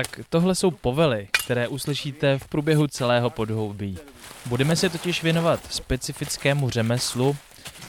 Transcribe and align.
Tak 0.00 0.20
tohle 0.28 0.54
jsou 0.54 0.70
povely, 0.70 1.28
které 1.44 1.68
uslyšíte 1.68 2.38
v 2.38 2.48
průběhu 2.48 2.86
celého 2.86 3.30
podhoubí. 3.30 3.98
Budeme 4.46 4.76
se 4.76 4.88
totiž 4.88 5.22
věnovat 5.22 5.60
specifickému 5.70 6.70
řemeslu, 6.70 7.36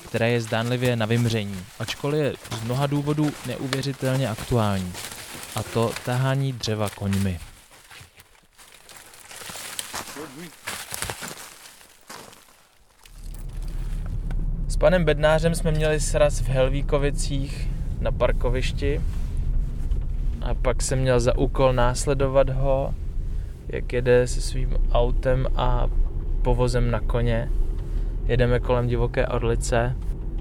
které 0.08 0.30
je 0.30 0.42
zdánlivě 0.42 0.96
na 0.96 1.06
vymření, 1.06 1.66
ačkoliv 1.80 2.22
je 2.22 2.34
z 2.58 2.64
mnoha 2.64 2.88
důvodů 2.88 3.32
neuvěřitelně 3.48 4.30
aktuální. 4.30 4.94
A 5.56 5.64
to 5.64 5.92
tahání 6.06 6.54
dřeva 6.54 6.90
koňmi. 6.90 7.40
S 14.68 14.78
panem 14.78 15.06
Bednářem 15.06 15.56
jsme 15.56 15.72
měli 15.72 16.00
sraz 16.00 16.40
v 16.40 16.48
Helvíkovicích 16.48 17.68
na 18.00 18.12
parkovišti 18.12 19.02
a 20.42 20.54
pak 20.54 20.82
jsem 20.82 21.00
měl 21.00 21.20
za 21.20 21.38
úkol 21.38 21.74
následovat 21.74 22.50
ho, 22.50 22.94
jak 23.68 23.94
jede 23.94 24.28
se 24.28 24.42
svým 24.42 24.70
autem 24.92 25.48
a 25.56 25.88
povozem 26.42 26.92
na 26.92 27.00
koně. 27.00 27.52
Jedeme 28.26 28.60
kolem 28.60 28.88
divoké 28.88 29.28
orlice 29.28 29.96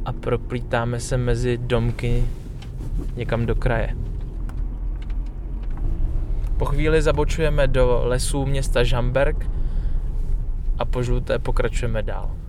a 0.04 0.12
proplítáme 0.12 1.00
se 1.00 1.16
mezi 1.16 1.58
domky 1.58 2.24
někam 3.16 3.46
do 3.46 3.54
kraje. 3.54 3.96
Po 6.56 6.64
chvíli 6.64 7.02
zabočujeme 7.02 7.66
do 7.66 8.00
lesů 8.04 8.46
města 8.46 8.84
Žamberg 8.84 9.46
a 10.78 10.84
po 10.84 11.02
žluté 11.02 11.38
pokračujeme 11.38 12.02
dál. 12.02 12.39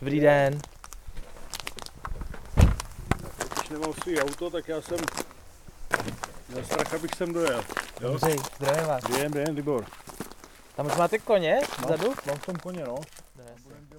Dobrý 0.00 0.20
den. 0.20 0.58
Když 3.54 3.68
nemám 3.70 3.92
svý 4.02 4.20
auto, 4.20 4.50
tak 4.50 4.68
já 4.68 4.80
jsem 4.80 4.98
měl 6.48 6.64
strach, 6.64 6.94
abych 6.94 7.10
sem 7.16 7.32
dojel. 7.32 7.64
Jo? 8.00 8.12
Dobře, 8.12 8.36
zdravím 8.56 8.86
vás. 8.86 9.04
Během, 9.10 9.32
během, 9.32 9.56
Libor. 9.56 9.84
Tam 10.76 10.86
už 10.86 10.96
máte 10.96 11.18
koně 11.18 11.58
vzadu? 11.84 12.12
Mám 12.26 12.36
v 12.36 12.46
tom 12.46 12.56
koně, 12.56 12.84
no. 12.84 12.94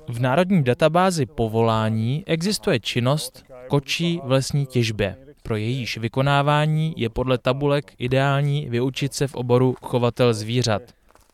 V 0.07 0.19
národní 0.19 0.63
databázi 0.63 1.25
povolání 1.25 2.23
existuje 2.27 2.79
činnost 2.79 3.43
kočí 3.67 4.21
v 4.23 4.31
lesní 4.31 4.65
těžbě. 4.65 5.17
Pro 5.43 5.55
jejíž 5.55 5.97
vykonávání 5.97 6.93
je 6.97 7.09
podle 7.09 7.37
tabulek 7.37 7.93
ideální 7.97 8.69
vyučit 8.69 9.13
se 9.13 9.27
v 9.27 9.35
oboru 9.35 9.75
chovatel 9.81 10.33
zvířat. 10.33 10.81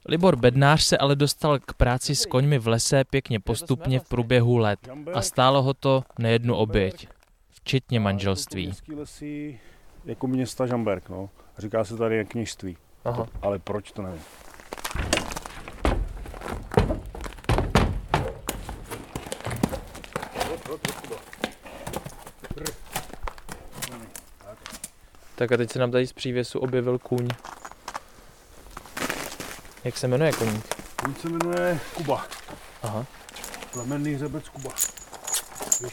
Libor 0.09 0.35
Bednář 0.35 0.83
se 0.83 0.97
ale 0.97 1.15
dostal 1.15 1.59
k 1.59 1.73
práci 1.73 2.15
s 2.15 2.25
koňmi 2.25 2.59
v 2.59 2.67
lese 2.67 3.03
pěkně 3.03 3.39
postupně 3.39 3.99
v 3.99 4.09
průběhu 4.09 4.57
let 4.57 4.79
a 5.13 5.21
stálo 5.21 5.61
ho 5.61 5.73
to 5.73 6.03
nejednu 6.19 6.55
oběť, 6.55 7.07
včetně 7.49 7.99
manželství. 7.99 8.73
Lesy 8.95 9.59
jako 10.05 10.27
města 10.27 10.65
Žamberk, 10.65 11.09
no. 11.09 11.29
Říká 11.57 11.83
se 11.83 11.97
tady 11.97 12.17
jak 12.17 12.27
kněžství. 12.27 12.77
Aha. 13.05 13.27
Ale 13.41 13.59
proč, 13.59 13.91
to 13.91 14.01
nevím. 14.01 14.21
Tak 25.35 25.51
a 25.51 25.57
teď 25.57 25.71
se 25.71 25.79
nám 25.79 25.91
tady 25.91 26.07
z 26.07 26.13
přívěsu 26.13 26.59
objevil 26.59 26.99
kůň. 26.99 27.27
Jak 29.87 29.97
se 29.97 30.07
jmenuje 30.07 30.31
koník? 30.31 30.75
On 31.05 31.15
se 31.15 31.29
jmenuje 31.29 31.79
Kuba. 31.93 32.27
Aha. 32.83 33.05
Plemenný 33.73 34.13
hřebec 34.13 34.49
Kuba. 34.49 34.69
Víš. 35.81 35.91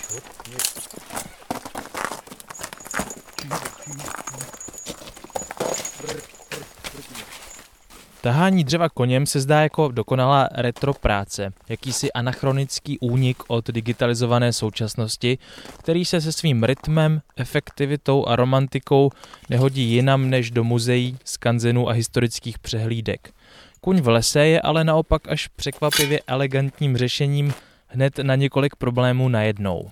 Tahání 8.20 8.64
dřeva 8.64 8.88
koněm 8.88 9.26
se 9.26 9.40
zdá 9.40 9.60
jako 9.60 9.88
dokonalá 9.88 10.48
retro 10.52 10.94
práce, 10.94 11.52
jakýsi 11.68 12.12
anachronický 12.12 12.98
únik 12.98 13.42
od 13.48 13.70
digitalizované 13.70 14.52
současnosti, 14.52 15.38
který 15.78 16.04
se 16.04 16.20
se 16.20 16.32
svým 16.32 16.64
rytmem, 16.64 17.20
efektivitou 17.36 18.26
a 18.26 18.36
romantikou 18.36 19.10
nehodí 19.50 19.82
jinam 19.82 20.30
než 20.30 20.50
do 20.50 20.64
muzeí, 20.64 21.18
skanzenů 21.24 21.88
a 21.88 21.92
historických 21.92 22.58
přehlídek. 22.58 23.33
Kuň 23.84 24.00
v 24.00 24.08
lese 24.08 24.46
je 24.46 24.60
ale 24.60 24.84
naopak 24.84 25.28
až 25.28 25.48
překvapivě 25.48 26.20
elegantním 26.26 26.96
řešením 26.96 27.54
hned 27.86 28.18
na 28.18 28.34
několik 28.34 28.76
problémů 28.76 29.28
najednou. 29.28 29.90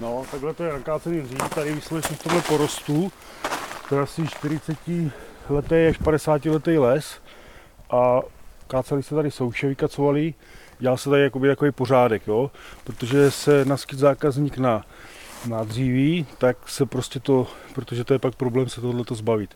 No, 0.00 0.24
takhle 0.30 0.54
to 0.54 0.64
je 0.64 0.72
nakácený 0.72 1.20
dřív, 1.20 1.54
tady 1.54 1.74
výsledečně 1.74 2.16
v 2.16 2.22
tomhle 2.22 2.42
porostu, 2.42 3.12
to 3.88 3.94
je 3.94 4.02
asi 4.02 4.28
40 4.28 4.76
letý 5.48 5.86
až 5.90 5.98
50 5.98 6.44
letý 6.44 6.78
les. 6.78 7.20
A 7.90 8.20
káceli 8.66 9.02
se 9.02 9.14
tady 9.14 9.30
souše, 9.30 9.68
vykacovali, 9.68 10.34
dělal 10.78 10.96
se 10.96 11.10
tady 11.10 11.22
jakoby 11.22 11.48
takový 11.48 11.72
pořádek, 11.72 12.26
jo, 12.26 12.50
protože 12.84 13.30
se 13.30 13.64
naskyt 13.64 13.98
zákazník 13.98 14.58
na, 14.58 14.84
na 15.48 15.64
dříví, 15.64 16.26
tak 16.38 16.68
se 16.68 16.86
prostě 16.86 17.20
to, 17.20 17.46
protože 17.74 18.04
to 18.04 18.12
je 18.12 18.18
pak 18.18 18.34
problém 18.34 18.68
se 18.68 18.80
tohleto 18.80 19.14
zbavit. 19.14 19.50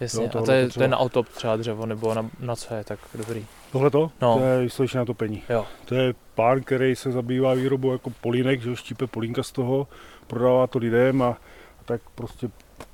Jasně, 0.00 0.22
Jo, 0.22 0.28
a 0.28 0.42
to 0.42 0.52
je, 0.52 0.64
potřeba. 0.64 0.80
to 0.80 0.82
je 0.84 0.88
na 0.88 0.98
auto 0.98 1.22
třeba 1.22 1.56
dřevo, 1.56 1.86
nebo 1.86 2.14
na, 2.14 2.30
na 2.40 2.56
co 2.56 2.74
je, 2.74 2.84
tak 2.84 2.98
dobrý. 3.14 3.46
Tohle 3.72 3.90
to? 3.90 4.10
No. 4.22 4.38
To 4.38 4.44
je 4.44 4.62
výsledečně 4.62 4.98
na 4.98 5.04
topení. 5.04 5.42
Jo. 5.50 5.66
To 5.84 5.94
je 5.94 6.14
pán, 6.34 6.60
který 6.62 6.96
se 6.96 7.12
zabývá 7.12 7.54
výrobou 7.54 7.92
jako 7.92 8.10
polínek, 8.20 8.62
že 8.62 8.68
jo, 8.68 8.76
štípe 8.76 9.06
polínka 9.06 9.42
z 9.42 9.52
toho, 9.52 9.88
prodává 10.26 10.66
to 10.66 10.78
lidem 10.78 11.22
a, 11.22 11.28
a 11.28 11.84
tak 11.84 12.00
prostě 12.14 12.48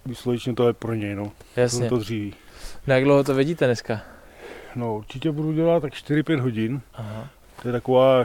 výsledečně 0.06 0.54
to 0.54 0.66
je 0.66 0.72
pro 0.72 0.94
něj, 0.94 1.14
no. 1.14 1.32
Jasně. 1.56 1.88
To 1.88 1.98
dříví. 1.98 2.34
No 2.86 2.94
jak 2.94 3.04
dlouho 3.04 3.24
to 3.24 3.34
vidíte 3.34 3.66
dneska? 3.66 4.00
No 4.76 4.96
určitě 4.96 5.30
budu 5.32 5.52
dělat 5.52 5.80
tak 5.80 5.92
4-5 5.92 6.40
hodin. 6.40 6.80
Aha. 6.94 7.28
To 7.62 7.68
je 7.68 7.72
taková, 7.72 8.24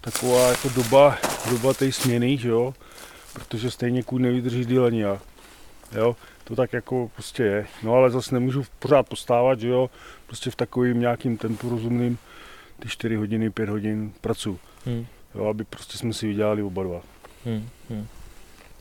taková 0.00 0.48
jako 0.48 0.68
doba, 0.68 1.18
doba 1.50 1.74
té 1.74 1.92
směny, 1.92 2.38
že 2.38 2.48
jo, 2.48 2.74
protože 3.32 3.70
stejně 3.70 4.02
kůň 4.02 4.22
nevydrží 4.22 4.64
díl 4.64 4.84
ani 4.84 5.02
já. 5.02 5.20
Jo, 5.92 6.16
to 6.44 6.56
tak 6.56 6.72
jako 6.72 7.10
prostě 7.14 7.42
je. 7.42 7.66
No 7.82 7.94
ale 7.94 8.10
zase 8.10 8.34
nemůžu 8.34 8.64
pořád 8.78 9.08
postávat, 9.08 9.60
že 9.60 9.68
jo, 9.68 9.90
prostě 10.26 10.50
v 10.50 10.56
takovým 10.56 11.00
nějakým 11.00 11.36
tempu 11.36 11.68
rozumným 11.68 12.18
ty 12.78 12.88
4 12.88 13.16
hodiny, 13.16 13.50
5 13.50 13.68
hodin 13.68 14.12
pracuji. 14.20 14.58
Hm. 14.86 15.06
Jo, 15.34 15.46
aby 15.46 15.64
prostě 15.64 15.98
jsme 15.98 16.12
si 16.12 16.26
vydělali 16.26 16.62
oba 16.62 16.82
dva. 16.82 17.00
Hm. 17.46 17.68
Hm. 17.90 18.06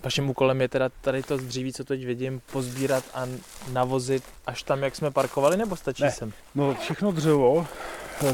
Vaším 0.03 0.29
úkolem 0.29 0.61
je 0.61 0.67
teda 0.67 0.89
tady 1.01 1.23
to 1.23 1.37
dříví, 1.37 1.73
co 1.73 1.83
teď 1.83 2.05
vidím, 2.05 2.41
pozbírat 2.51 3.03
a 3.13 3.27
navozit 3.71 4.23
až 4.47 4.63
tam, 4.63 4.83
jak 4.83 4.95
jsme 4.95 5.11
parkovali, 5.11 5.57
nebo 5.57 5.75
stačí 5.75 6.03
Ne. 6.03 6.11
sem? 6.11 6.33
No 6.55 6.75
všechno 6.81 7.11
dřevo, 7.11 7.67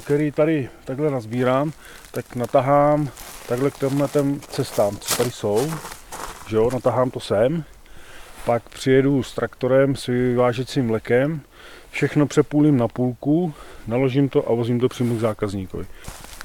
který 0.03 0.31
tady 0.31 0.69
takhle 0.86 1.12
nazbírám, 1.12 1.71
tak 2.12 2.36
natahám 2.36 3.09
takhle 3.47 3.71
k 3.71 3.77
těmhle 3.77 4.07
těm 4.07 4.39
cestám, 4.39 4.97
co 4.97 5.15
tady 5.15 5.31
jsou, 5.31 5.71
že 6.49 6.55
jo, 6.55 6.69
natahám 6.73 7.11
to 7.11 7.19
sem, 7.19 7.63
pak 8.45 8.69
přijedu 8.69 9.23
s 9.23 9.33
traktorem 9.33 9.95
s 9.95 10.05
vyvážecím 10.07 10.88
vlekem, 10.88 11.41
všechno 11.91 12.27
přepůlím 12.27 12.77
na 12.77 12.88
půlku, 12.88 13.53
naložím 13.88 14.29
to 14.29 14.49
a 14.49 14.53
vozím 14.53 14.79
to 14.79 14.89
přímo 14.89 15.15
k 15.15 15.19
zákazníkovi. 15.19 15.85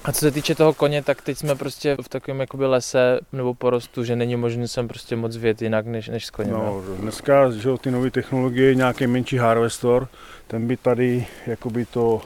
A 0.04 0.12
co 0.12 0.20
se 0.20 0.31
týče 0.31 0.54
toho 0.54 0.75
koně, 0.75 1.02
tak 1.02 1.22
teď 1.22 1.38
jsme 1.38 1.54
prostě 1.54 1.96
v 2.02 2.08
takovém 2.08 2.40
jakoby 2.40 2.66
lese 2.66 3.20
nebo 3.32 3.54
porostu, 3.54 4.04
že 4.04 4.16
není 4.16 4.37
možné 4.37 4.69
sem 4.69 4.88
prostě 4.88 5.16
moc 5.16 5.37
vět 5.37 5.62
jinak 5.62 5.87
než, 5.87 6.08
než 6.08 6.26
s 6.26 6.31
koněm. 6.31 6.52
No, 6.52 6.82
dneska, 6.98 7.50
že 7.50 7.70
ty 7.81 7.90
nové 7.90 8.10
technologie, 8.10 8.75
nějaký 8.75 9.06
menší 9.06 9.37
harvestor, 9.37 10.08
ten 10.46 10.66
by 10.66 10.76
tady 10.76 11.26
jakoby 11.46 11.87
to 11.87 12.22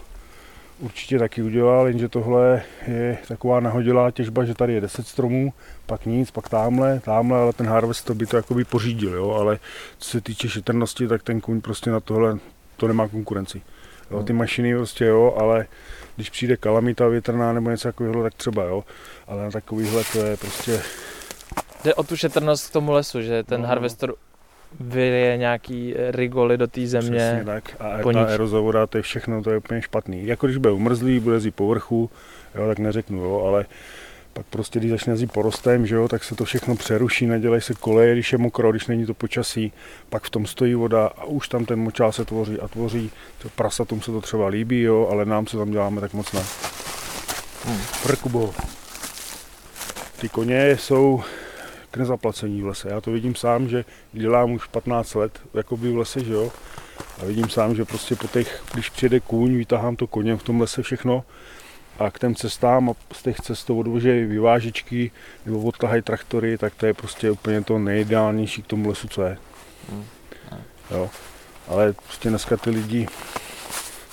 určitě 0.79 1.19
taky 1.19 1.43
udělal, 1.43 1.89
jenže 1.89 2.09
tohle 2.09 2.63
je 2.87 3.19
taková 3.29 3.61
nahodilá 3.61 4.11
těžba, 4.11 4.45
že 4.45 4.55
tady 4.55 4.73
je 4.73 4.81
10 4.81 5.07
stromů, 5.07 5.53
pak 5.87 6.07
nic, 6.07 6.31
pak 6.31 6.49
tamhle, 6.49 7.01
tamhle, 7.01 7.39
ale 7.39 7.53
ten 7.53 7.67
harvester 7.67 8.17
by 8.17 8.27
to 8.27 8.37
jakoby 8.37 8.65
pořídil, 8.65 9.15
jo, 9.15 9.31
ale 9.31 9.59
co 9.99 10.11
se 10.11 10.21
týče 10.21 10.49
šetrnosti, 10.49 11.09
tak 11.09 11.23
ten 11.23 11.41
kůň 11.41 11.61
prostě 11.61 11.91
na 11.91 12.01
tohle 12.01 12.39
to 12.77 12.89
nemá 12.89 13.09
konkurenci. 13.09 13.63
Jo, 14.11 14.23
ty 14.23 14.33
mašiny 14.33 14.77
prostě 14.77 15.05
jo, 15.05 15.35
ale 15.39 15.67
když 16.17 16.31
přijde 16.31 16.57
kalamita 16.57 17.09
větrná 17.09 17.53
nebo 17.53 17.71
něco 17.71 17.89
takového, 17.89 18.23
tak 18.23 18.35
třeba 18.35 18.65
jo, 18.65 18.85
ale 19.27 19.43
na 19.43 19.51
takovýhle 19.51 20.05
to 20.13 20.19
je 20.19 20.37
prostě... 20.37 20.83
Jde 21.85 21.95
o 21.95 22.03
tu 22.03 22.17
šetrnost 22.17 22.71
k 22.71 22.73
tomu 22.73 22.93
lesu, 22.93 23.23
že 23.23 23.43
ten 23.43 23.63
no, 23.63 23.69
harvester 23.69 24.13
vyje 24.81 25.37
nějaký 25.37 25.95
rigoly 26.11 26.59
do 26.59 26.67
té 26.67 26.87
země. 26.87 27.19
Přesně 27.19 27.45
tak. 27.45 27.77
A 27.81 28.13
ta 28.13 28.27
erozovoda, 28.27 28.87
to 28.87 28.99
je 28.99 29.03
všechno, 29.03 29.43
to 29.43 29.51
je 29.51 29.59
úplně 29.59 29.83
špatný. 29.83 30.27
Jako 30.27 30.47
když 30.47 30.57
bude 30.57 30.73
umrzlý, 30.73 31.21
bude 31.21 31.41
zít 31.41 31.55
povrchu, 31.55 32.11
jo, 32.55 32.67
tak 32.69 32.79
neřeknu, 32.79 33.19
jo, 33.23 33.43
ale 33.47 33.67
pak 34.33 34.47
prostě, 34.47 34.79
když 34.79 34.91
začne 34.91 35.15
jít 35.15 35.33
porostem, 35.33 35.87
že 35.87 35.95
jo, 35.95 36.09
tak 36.09 36.25
se 36.25 36.35
to 36.35 36.45
všechno 36.45 36.77
přeruší, 36.77 37.27
nedělají 37.27 37.63
se 37.63 37.75
koleje, 37.75 38.13
když 38.13 38.33
je 38.33 38.39
mokro, 38.39 38.71
když 38.71 38.87
není 38.87 39.07
to 39.07 39.15
počasí, 39.15 39.73
pak 40.09 40.23
v 40.23 40.31
tom 40.31 40.47
stojí 40.47 40.75
voda 40.75 41.07
a 41.07 41.25
už 41.25 41.49
tam 41.49 41.65
ten 41.65 41.79
močál 41.79 42.13
se 42.13 42.25
tvoří 42.25 42.61
a 42.61 42.69
tvoří. 42.69 43.11
To 43.43 43.49
prasatům 43.49 44.03
se 44.03 44.11
to 44.11 44.21
třeba 44.21 44.49
líbí, 44.49 44.81
jo, 44.81 45.09
ale 45.11 45.25
nám 45.25 45.47
se 45.47 45.57
tam 45.57 45.71
děláme 45.71 46.01
tak 46.01 46.13
moc 46.13 46.33
ne. 46.33 46.43
Hmm. 47.65 47.81
Prkubo. 48.03 48.55
Ty 50.21 50.29
koně 50.29 50.77
jsou 50.77 51.23
k 51.97 51.99
nezaplacení 51.99 52.63
v 52.63 52.67
lese. 52.67 52.89
Já 52.89 53.01
to 53.01 53.11
vidím 53.11 53.35
sám, 53.35 53.69
že 53.69 53.85
dělám 54.13 54.53
už 54.53 54.67
15 54.67 55.15
let 55.15 55.41
jakoby 55.55 55.93
v 55.93 55.97
lese, 55.97 56.25
že 56.25 56.33
jo. 56.33 56.53
A 57.23 57.25
vidím 57.25 57.49
sám, 57.49 57.75
že 57.75 57.85
prostě 57.85 58.17
po 58.17 58.29
těch, 58.29 58.63
když 58.73 58.91
přijede 58.91 59.21
kůň, 59.21 59.57
vytahám 59.57 59.97
to 59.97 60.07
koně 60.07 60.37
v 60.37 60.43
tom 60.43 60.61
lese 60.61 60.83
všechno, 60.83 61.25
a 61.99 62.11
k 62.11 62.19
těm 62.19 62.35
cestám 62.35 62.91
a 62.91 62.93
z 63.13 63.23
těch 63.23 63.41
cest 63.41 63.65
to 63.65 63.77
odvožejí 63.77 64.25
vyvážičky 64.25 65.11
nebo 65.47 65.63
odtahají 65.63 66.03
traktory, 66.03 66.59
tak 66.59 66.75
to 66.75 66.87
je 66.87 66.95
prostě 66.95 67.31
úplně 67.31 67.65
to 67.65 67.79
nejideálnější 67.79 68.63
k 68.63 68.67
tomu 68.67 68.89
lesu, 68.89 69.09
co 69.09 69.23
je. 69.23 69.39
Hmm. 69.91 70.05
Jo. 70.91 71.11
Ale 71.69 71.93
prostě 71.93 72.29
dneska 72.29 72.57
ty 72.57 72.71
lidi 72.71 73.07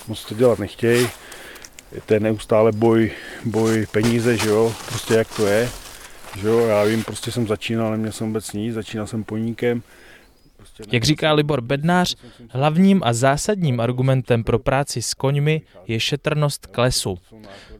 moc 0.08 0.24
to 0.24 0.34
dělat 0.34 0.58
nechtějí. 0.58 1.08
Je 1.92 2.00
to 2.00 2.18
neustále 2.18 2.72
boj, 2.72 3.10
boj 3.44 3.86
peníze, 3.90 4.36
že 4.36 4.48
jo, 4.48 4.74
prostě 4.86 5.14
jak 5.14 5.36
to 5.36 5.46
je. 5.46 5.83
Že 6.38 6.48
jo, 6.48 6.58
já 6.58 6.84
vím, 6.84 7.04
prostě 7.04 7.32
jsem 7.32 7.46
začínal, 7.46 7.90
neměl 7.90 8.12
jsem 8.12 8.26
vůbec 8.26 8.52
nic, 8.52 8.74
začínal 8.74 9.06
jsem 9.06 9.24
poníkem, 9.24 9.82
jak 10.92 11.04
říká 11.04 11.32
Libor 11.32 11.60
Bednář, 11.60 12.16
hlavním 12.50 13.00
a 13.04 13.12
zásadním 13.12 13.80
argumentem 13.80 14.44
pro 14.44 14.58
práci 14.58 15.02
s 15.02 15.14
koňmi 15.14 15.62
je 15.86 16.00
šetrnost 16.00 16.66
klesu. 16.66 17.18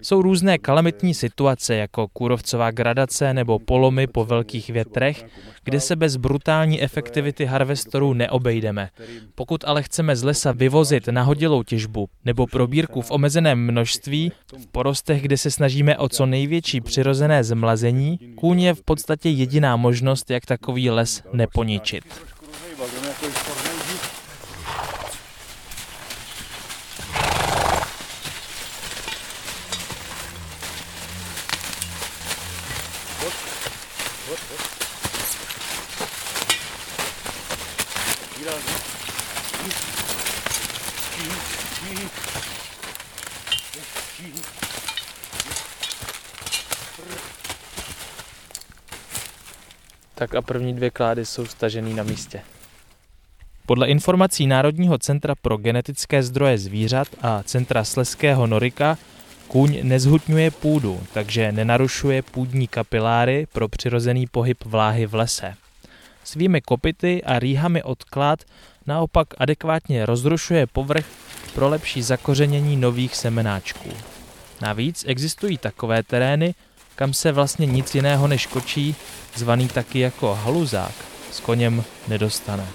Jsou 0.02 0.22
různé 0.22 0.58
kalamitní 0.58 1.14
situace, 1.14 1.74
jako 1.74 2.08
kůrovcová 2.08 2.70
gradace 2.70 3.34
nebo 3.34 3.58
polomy 3.58 4.06
po 4.06 4.24
velkých 4.24 4.70
větrech, 4.70 5.26
kde 5.64 5.80
se 5.80 5.96
bez 5.96 6.16
brutální 6.16 6.82
efektivity 6.82 7.44
harvestorů 7.44 8.14
neobejdeme. 8.14 8.90
Pokud 9.34 9.64
ale 9.64 9.82
chceme 9.82 10.16
z 10.16 10.22
lesa 10.22 10.52
vyvozit 10.52 11.08
nahodilou 11.08 11.62
těžbu 11.62 12.08
nebo 12.24 12.46
probírku 12.46 13.00
v 13.00 13.10
omezeném 13.10 13.58
množství, 13.66 14.32
v 14.58 14.66
porostech, 14.66 15.22
kde 15.22 15.36
se 15.36 15.50
snažíme 15.50 15.98
o 15.98 16.08
co 16.08 16.26
největší 16.26 16.80
přirozené 16.80 17.44
zmlazení, 17.44 18.18
kůň 18.34 18.60
je 18.60 18.74
v 18.74 18.82
podstatě 18.82 19.28
jediná 19.28 19.76
možnost, 19.76 20.30
jak 20.30 20.46
takový 20.46 20.90
les 20.90 21.22
neponičit. 21.32 22.04
Tak 50.24 50.34
a 50.34 50.42
první 50.42 50.74
dvě 50.74 50.90
klády 50.90 51.26
jsou 51.26 51.46
stažený 51.46 51.94
na 51.94 52.02
místě. 52.02 52.40
Podle 53.66 53.88
informací 53.88 54.46
Národního 54.46 54.98
centra 54.98 55.34
pro 55.34 55.56
genetické 55.56 56.22
zdroje 56.22 56.58
zvířat 56.58 57.08
a 57.22 57.42
Centra 57.42 57.84
Sleského 57.84 58.46
Norika 58.46 58.98
kůň 59.48 59.78
nezhutňuje 59.82 60.50
půdu, 60.50 61.00
takže 61.14 61.52
nenarušuje 61.52 62.22
půdní 62.22 62.68
kapiláry 62.68 63.46
pro 63.52 63.68
přirozený 63.68 64.26
pohyb 64.26 64.64
vláhy 64.64 65.06
v 65.06 65.14
lese. 65.14 65.54
Svými 66.24 66.60
kopity 66.60 67.22
a 67.24 67.38
rýhami 67.38 67.82
odklad 67.82 68.42
naopak 68.86 69.28
adekvátně 69.38 70.06
rozrušuje 70.06 70.66
povrch 70.66 71.06
pro 71.54 71.68
lepší 71.68 72.02
zakořenění 72.02 72.76
nových 72.76 73.16
semenáčků. 73.16 73.90
Navíc 74.60 75.04
existují 75.06 75.58
takové 75.58 76.02
terény, 76.02 76.54
kam 76.96 77.12
se 77.12 77.32
vlastně 77.32 77.66
nic 77.66 77.94
jiného 77.94 78.28
než 78.28 78.46
kočí, 78.46 78.96
zvaný 79.34 79.68
taky 79.68 79.98
jako 79.98 80.34
haluzák, 80.34 80.94
s 81.32 81.40
koněm 81.40 81.84
nedostane. 82.08 82.66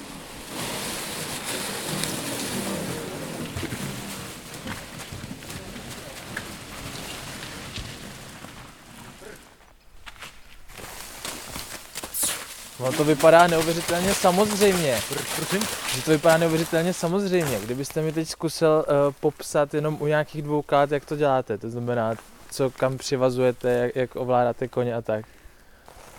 No 12.80 12.92
to 12.92 13.04
vypadá 13.04 13.48
neuvěřitelně 13.48 14.13
samozřejmě. 14.13 14.98
Prosím? 15.36 15.62
Že 15.95 16.01
to 16.01 16.12
vypadá 16.12 16.38
neuvěřitelně 16.38 16.94
samozřejmě. 16.94 17.60
Kdybyste 17.60 18.01
mi 18.01 18.12
teď 18.12 18.27
zkusil 18.27 18.86
uh, 18.88 19.13
popsat 19.19 19.74
jenom 19.74 19.98
u 20.00 20.07
nějakých 20.07 20.42
dvou 20.42 20.62
kát, 20.62 20.92
jak 20.92 21.06
to 21.06 21.15
děláte, 21.15 21.57
to 21.57 21.69
znamená, 21.69 22.15
co 22.51 22.69
kam 22.69 22.98
přivazujete, 22.98 23.72
jak, 23.72 23.96
jak 23.96 24.16
ovládáte 24.16 24.68
koně 24.68 24.96
a 24.96 25.01
tak. 25.01 25.25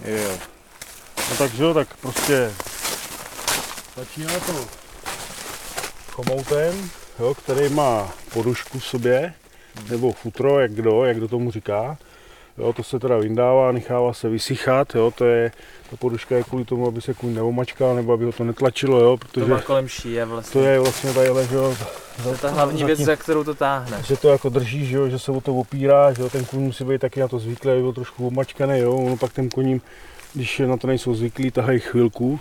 Jo. 0.04 0.38
No 1.30 1.36
takže 1.38 1.62
jo, 1.62 1.74
tak 1.74 1.96
prostě 1.96 2.52
začíná 3.96 4.40
to 4.40 4.66
chomoutem, 6.10 6.90
jo, 7.18 7.34
který 7.34 7.68
má 7.68 8.12
podušku 8.32 8.78
v 8.78 8.86
sobě, 8.86 9.34
nebo 9.90 10.12
futro, 10.12 10.60
jak 10.60 10.72
kdo, 10.72 11.04
jak 11.04 11.16
kdo 11.16 11.28
tomu 11.28 11.50
říká. 11.50 11.98
Jo, 12.60 12.72
to 12.72 12.82
se 12.82 12.98
teda 12.98 13.16
vyndává, 13.16 13.72
nechává 13.72 14.12
se 14.12 14.28
vysychat, 14.28 14.94
jo, 14.94 15.10
to 15.10 15.24
je, 15.24 15.52
ta 15.90 15.96
poduška 15.96 16.36
je 16.36 16.42
kvůli 16.42 16.64
tomu, 16.64 16.88
aby 16.88 17.00
se 17.00 17.14
kůň 17.14 17.34
neomačkal, 17.34 17.94
nebo 17.94 18.12
aby 18.12 18.24
ho 18.24 18.32
to 18.32 18.44
netlačilo, 18.44 19.00
jo, 19.00 19.16
protože... 19.16 19.46
To 19.46 19.52
má 19.52 19.60
kolem 19.60 19.88
šíje 19.88 20.24
vlastně. 20.24 20.60
To 20.60 20.66
je 20.66 20.80
vlastně 20.80 21.12
tady, 21.12 21.28
že 21.50 21.56
jo. 21.56 21.76
To 22.22 22.32
je 22.32 22.38
ta 22.38 22.50
hlavní 22.50 22.84
věc, 22.84 22.98
za 22.98 23.16
kterou 23.16 23.44
to 23.44 23.54
táhne. 23.54 24.02
Že 24.06 24.16
to 24.16 24.28
jako 24.28 24.48
drží, 24.48 24.86
že 24.86 24.96
jo, 24.96 25.08
že 25.08 25.18
se 25.18 25.32
o 25.32 25.40
to 25.40 25.54
opírá, 25.54 26.12
že 26.12 26.22
jo, 26.22 26.30
ten 26.30 26.44
kůň 26.44 26.60
musí 26.60 26.84
být 26.84 27.00
taky 27.00 27.20
na 27.20 27.28
to 27.28 27.38
zvyklý, 27.38 27.70
aby 27.70 27.80
byl 27.80 27.92
trošku 27.92 28.26
omačkaný, 28.26 28.78
jo, 28.78 28.96
ono 28.96 29.16
pak 29.16 29.32
ten 29.32 29.48
koním, 29.48 29.80
když 30.34 30.58
na 30.58 30.76
to 30.76 30.86
nejsou 30.86 31.14
zvyklí, 31.14 31.50
tahají 31.50 31.80
chvilku, 31.80 32.40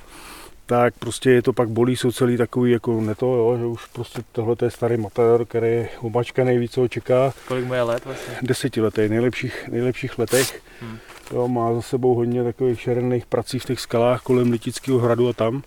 tak 0.69 0.93
prostě 0.99 1.31
je 1.31 1.41
to 1.41 1.53
pak 1.53 1.69
bolí, 1.69 1.95
jsou 1.95 2.11
celý 2.11 2.37
takový 2.37 2.71
jako 2.71 3.01
neto, 3.01 3.25
jo, 3.25 3.57
že 3.57 3.65
už 3.65 3.85
prostě 3.85 4.21
tohle 4.31 4.55
je 4.61 4.71
starý 4.71 4.97
matador, 4.97 5.45
který 5.45 5.67
je 5.67 5.89
omačka 6.01 6.43
nejvíc, 6.43 6.71
co 6.71 6.81
ho 6.81 6.87
čeká. 6.87 7.33
Kolik 7.47 7.65
mu 7.65 7.73
je 7.73 7.81
let 7.81 8.05
vlastně? 8.05 8.33
Desetiletý, 8.41 9.09
nejlepších, 9.09 9.67
nejlepších 9.67 10.19
letech. 10.19 10.61
Hmm. 10.81 10.97
Jo, 11.33 11.47
má 11.47 11.73
za 11.73 11.81
sebou 11.81 12.15
hodně 12.15 12.43
takových 12.43 12.81
šerených 12.81 13.25
prací 13.25 13.59
v 13.59 13.65
těch 13.65 13.79
skalách 13.79 14.21
kolem 14.21 14.51
Litického 14.51 14.99
hradu 14.99 15.29
a 15.29 15.33
tam. 15.33 15.63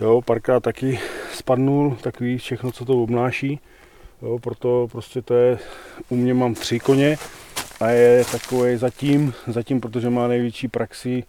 Jo, 0.00 0.22
párkrát 0.24 0.60
taky 0.60 1.00
spadnul, 1.34 1.96
takový 2.00 2.38
všechno, 2.38 2.72
co 2.72 2.84
to 2.84 3.02
obnáší. 3.02 3.60
Jo, 4.22 4.38
proto 4.38 4.88
prostě 4.92 5.22
to 5.22 5.34
je, 5.34 5.58
u 6.08 6.16
mě 6.16 6.34
mám 6.34 6.54
tři 6.54 6.80
koně 6.80 7.16
a 7.80 7.88
je 7.88 8.24
takový 8.32 8.76
zatím, 8.76 9.34
zatím, 9.46 9.80
protože 9.80 10.10
má 10.10 10.28
největší 10.28 10.68
praxi, 10.68 11.24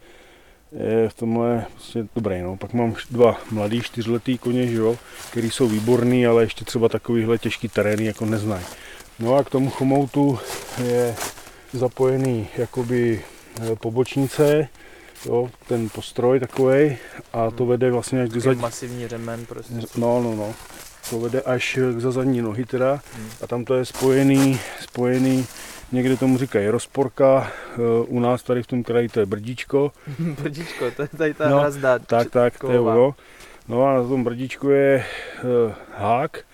je 0.71 1.09
v 1.09 1.13
tomhle 1.13 1.65
prostě 1.73 2.05
dobrý. 2.15 2.41
No. 2.41 2.57
Pak 2.57 2.73
mám 2.73 2.95
dva 3.11 3.37
mladý 3.51 3.81
čtyřletý 3.81 4.37
koně, 4.37 4.67
že 4.67 4.75
jo, 4.77 4.97
který 5.31 5.51
jsou 5.51 5.67
výborný, 5.67 6.25
ale 6.25 6.43
ještě 6.43 6.65
třeba 6.65 6.89
takovýhle 6.89 7.37
těžký 7.37 7.67
terény 7.69 8.05
jako 8.05 8.25
neznají. 8.25 8.65
No 9.19 9.35
a 9.35 9.43
k 9.43 9.49
tomu 9.49 9.69
chomoutu 9.69 10.39
je 10.83 11.15
zapojený 11.73 12.47
jakoby 12.57 13.23
e, 13.61 13.75
pobočnice, 13.75 14.67
jo, 15.25 15.49
ten 15.67 15.89
postroj 15.89 16.39
takový 16.39 16.97
a 17.33 17.51
to 17.51 17.65
vede 17.65 17.91
vlastně 17.91 18.21
až 18.21 18.29
do 18.29 18.39
zadní. 18.39 18.61
masivní 18.61 19.07
remen 19.07 19.45
prostě. 19.45 19.73
No, 19.97 20.23
no, 20.23 20.35
no. 20.35 20.53
To 21.09 21.19
vede 21.19 21.41
až 21.41 21.79
za 21.97 22.11
zadní 22.11 22.41
nohy 22.41 22.65
teda 22.65 23.01
hmm. 23.15 23.29
a 23.41 23.47
tam 23.47 23.65
to 23.65 23.75
je 23.75 23.85
spojený, 23.85 24.59
spojený 24.81 25.47
Někde 25.91 26.17
tomu 26.17 26.37
říkají 26.37 26.67
rozporka, 26.67 27.51
eh, 27.73 27.77
u 28.07 28.19
nás 28.19 28.43
tady 28.43 28.63
v 28.63 28.67
tom 28.67 28.83
kraji 28.83 29.09
to 29.09 29.19
je 29.19 29.25
brdíčko. 29.25 29.91
brdíčko, 30.41 30.91
to 30.91 31.01
je 31.01 31.07
tady 31.07 31.33
ta 31.33 31.49
no, 31.49 31.59
hrazda. 31.59 31.99
Tak, 31.99 32.29
tak, 32.29 32.59
to 32.59 32.71
je 32.71 32.79
ono. 32.79 33.15
No 33.67 33.85
a 33.85 33.93
na 33.93 34.03
tom 34.03 34.23
brdíčku 34.23 34.69
je 34.69 35.05
uh, 35.43 35.73
hák, 35.97 36.45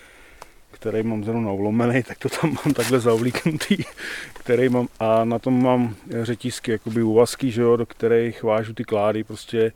který 0.71 1.03
mám 1.03 1.23
zrovna 1.23 1.51
ulomený, 1.51 2.03
tak 2.03 2.17
to 2.17 2.29
tam 2.29 2.57
mám 2.65 2.73
takhle 2.73 2.99
zavlíknutý, 2.99 3.77
který 4.33 4.69
mám 4.69 4.87
a 4.99 5.25
na 5.25 5.39
tom 5.39 5.63
mám 5.63 5.95
řetízky, 6.21 6.71
jakoby 6.71 7.03
úvazky, 7.03 7.51
že 7.51 7.61
jo, 7.61 7.75
do 7.75 7.85
kterých 7.85 8.43
vážu 8.43 8.73
ty 8.73 8.83
klády 8.83 9.23
prostě 9.23 9.71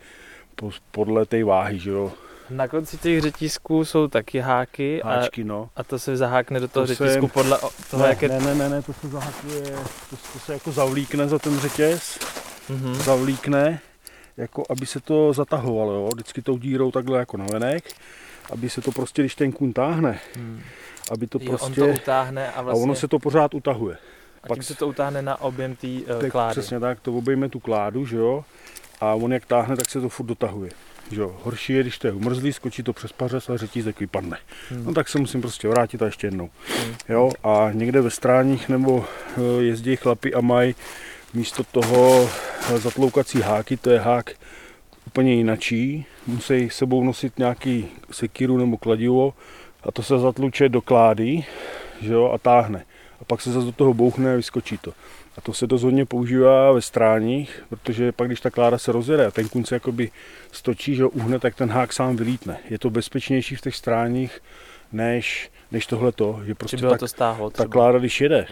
podle 0.92 1.26
té 1.26 1.44
váhy, 1.44 1.80
že 1.80 1.90
jo. 1.90 2.12
Na 2.50 2.68
konci 2.68 2.98
těch 2.98 3.22
řetízků 3.22 3.86
jsou 3.86 4.08
taky 4.08 4.40
háky 4.40 5.02
Háčky, 5.06 5.42
a, 5.42 5.46
no. 5.46 5.70
a 5.76 5.84
to 5.84 6.00
se 6.00 6.18
zahákne 6.18 6.60
do 6.60 6.68
toho 6.68 6.88
to 6.88 6.94
řetízku 6.94 7.28
se, 7.28 7.34
podle 7.34 7.60
toho, 7.92 8.04
ne, 8.04 8.10
jak 8.10 8.22
je... 8.22 8.30
Ne, 8.30 8.40
ne, 8.40 8.56
ne, 8.56 8.70
ne, 8.70 8.82
to 8.82 8.94
se 8.94 9.08
zahákuje, 9.08 9.62
to, 10.10 10.16
to 10.34 10.40
se 10.40 10.54
jako 10.54 10.72
zavlíkne 10.72 11.28
za 11.28 11.40
ten 11.40 11.60
řetěz, 11.60 12.20
mm-hmm. 12.70 12.94
zavlíkne, 12.94 13.82
jako 14.38 14.64
aby 14.70 14.86
se 14.86 15.00
to 15.00 15.34
zatahovalo, 15.34 15.94
jo, 15.94 16.10
vždycky 16.14 16.42
tou 16.42 16.58
dírou 16.58 16.92
takhle 16.92 17.20
jako 17.20 17.38
na 17.38 17.46
venek, 17.52 17.84
aby 18.52 18.70
se 18.70 18.82
to 18.82 18.92
prostě, 18.92 19.22
když 19.22 19.36
ten 19.36 19.52
kůň 19.52 19.74
táhne, 19.74 20.20
hmm. 20.36 20.62
aby 21.12 21.28
to 21.28 21.40
jo, 21.42 21.50
prostě... 21.50 21.82
On 21.82 21.90
to 21.90 22.02
utáhne 22.02 22.52
a 22.52 22.62
vlastně... 22.62 22.82
A 22.82 22.84
ono 22.84 22.96
se 22.96 23.08
to 23.08 23.20
pořád 23.20 23.54
utahuje. 23.54 23.98
A 24.44 24.48
Pak 24.48 24.64
se 24.64 24.76
to 24.76 24.88
utáhne 24.88 25.22
na 25.22 25.42
objem 25.42 25.76
té 25.76 25.88
uh, 25.88 26.30
klády. 26.30 26.52
Přesně 26.52 26.80
tak, 26.80 27.00
to 27.00 27.14
obejme 27.14 27.50
tu 27.50 27.60
kládu, 27.60 28.06
že 28.06 28.18
jo, 28.18 28.46
a 29.02 29.14
on 29.14 29.34
jak 29.34 29.46
táhne, 29.46 29.76
tak 29.76 29.90
se 29.90 30.02
to 30.02 30.10
furt 30.10 30.26
dotahuje. 30.26 30.72
Že 31.12 31.22
jo. 31.22 31.36
Horší 31.44 31.74
je, 31.74 31.82
když 31.82 31.98
to 31.98 32.08
je 32.08 32.14
umrzlý, 32.14 32.54
skočí 32.54 32.84
to 32.84 32.94
přes 32.94 33.12
pařez 33.12 33.50
a 33.50 33.58
řetízek 33.58 34.00
vypadne. 34.00 34.38
Hmm. 34.70 34.86
No 34.86 34.94
tak 34.94 35.10
se 35.10 35.20
musím 35.20 35.42
prostě 35.42 35.68
vrátit 35.68 36.02
a 36.02 36.06
ještě 36.06 36.28
jednou. 36.28 36.50
Hmm. 36.84 36.96
Jo, 37.10 37.32
a 37.44 37.70
někde 37.74 38.02
ve 38.02 38.10
stráních 38.10 38.70
nebo 38.70 39.06
eh, 39.38 39.64
jezdí 39.64 39.96
chlapi 39.96 40.34
a 40.34 40.42
mají 40.42 40.76
místo 41.34 41.64
toho 41.64 42.30
eh, 42.70 42.80
zatloukací 42.80 43.42
háky, 43.42 43.78
to 43.78 43.90
je 43.90 44.00
hák 44.00 44.32
úplně 45.08 45.34
jinačí, 45.34 46.06
musí 46.28 46.70
sebou 46.70 47.04
nosit 47.04 47.40
nějaký 47.40 47.88
sekiru 48.12 48.58
nebo 48.58 48.78
kladivo 48.78 49.34
a 49.84 49.92
to 49.92 50.04
se 50.04 50.20
zatluče 50.20 50.70
do 50.70 50.82
klády 50.82 51.46
že 52.02 52.14
jo, 52.14 52.32
a 52.34 52.38
táhne. 52.38 52.86
A 53.22 53.26
pak 53.26 53.42
se 53.42 53.52
zase 53.52 53.66
do 53.66 53.72
toho 53.72 53.94
bouchne 53.94 54.34
a 54.34 54.36
vyskočí 54.36 54.78
to. 54.78 54.94
A 55.40 55.42
to 55.42 55.54
se 55.54 55.68
dost 55.68 55.84
hodně 55.84 56.06
používá 56.06 56.72
ve 56.72 56.82
stráních, 56.82 57.64
protože 57.70 58.12
pak, 58.12 58.28
když 58.28 58.42
ta 58.42 58.50
kláda 58.50 58.78
se 58.78 58.92
rozjede 58.92 59.26
a 59.26 59.32
ten 59.32 59.50
kunce 59.50 59.76
jakoby 59.76 60.12
stočí, 60.52 60.96
že 60.96 61.04
ho 61.04 61.10
uhne, 61.10 61.40
tak 61.40 61.56
ten 61.56 61.70
hák 61.70 61.94
sám 61.94 62.16
vylítne. 62.16 62.58
Je 62.70 62.80
to 62.80 62.90
bezpečnější 62.90 63.56
v 63.56 63.62
těch 63.62 63.76
stráních, 63.76 64.42
než, 64.92 65.52
než 65.72 65.86
tohleto, 65.86 66.42
že 66.46 66.56
prostě 66.56 66.78
tak, 66.78 67.00
to 67.00 67.08
stáhlo, 67.08 67.50
ta 67.50 67.66
kláda, 67.66 68.00
když 68.00 68.22
jede, 68.22 68.48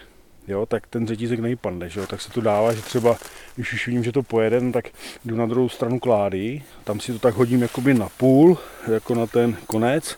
jo, 0.46 0.66
tak 0.66 0.86
ten 0.86 1.06
řetízek 1.06 1.40
nejpadne, 1.40 1.88
že 1.88 2.00
jo, 2.00 2.06
tak 2.06 2.20
se 2.20 2.30
to 2.30 2.40
dává, 2.40 2.72
že 2.72 2.82
třeba, 2.82 3.16
když 3.54 3.72
už 3.72 3.86
vidím, 3.86 4.04
že 4.04 4.12
to 4.12 4.22
pojede, 4.22 4.60
no, 4.60 4.72
tak 4.72 4.84
jdu 5.24 5.36
na 5.36 5.46
druhou 5.46 5.68
stranu 5.68 5.98
klády, 5.98 6.62
tam 6.84 7.00
si 7.00 7.12
to 7.12 7.18
tak 7.18 7.34
hodím 7.34 7.62
jakoby 7.62 7.94
na 7.94 8.08
půl, 8.08 8.58
jako 8.92 9.14
na 9.14 9.26
ten 9.26 9.56
konec. 9.66 10.16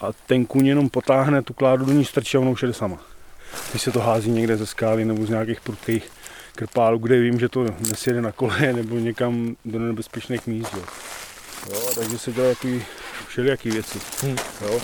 A 0.00 0.12
ten 0.26 0.46
kuň 0.46 0.66
jenom 0.66 0.88
potáhne 0.88 1.42
tu 1.42 1.54
kládu 1.54 1.84
do 1.84 1.92
ní 1.92 2.04
strčí 2.04 2.36
a 2.36 2.40
ono 2.40 2.50
už 2.50 2.62
jede 2.62 2.74
sama 2.74 3.12
když 3.70 3.82
se 3.82 3.92
to 3.92 4.00
hází 4.00 4.30
někde 4.30 4.56
ze 4.56 4.66
skály 4.66 5.04
nebo 5.04 5.26
z 5.26 5.28
nějakých 5.28 5.60
prudkých 5.60 6.10
krpálů, 6.54 6.98
kde 6.98 7.20
vím, 7.20 7.40
že 7.40 7.48
to 7.48 7.64
nesjede 7.88 8.22
na 8.22 8.32
kole 8.32 8.72
nebo 8.72 8.94
někam 8.94 9.56
do 9.64 9.78
nebezpečných 9.78 10.46
míst. 10.46 10.74
Jo. 10.74 10.82
Jo, 11.70 11.80
takže 11.94 12.18
se 12.18 12.32
dělá 12.32 12.48
takový 12.48 12.84
všelijaký 13.28 13.70
věci. 13.70 13.98
Hmm. 14.22 14.36
Jo. 14.60 14.80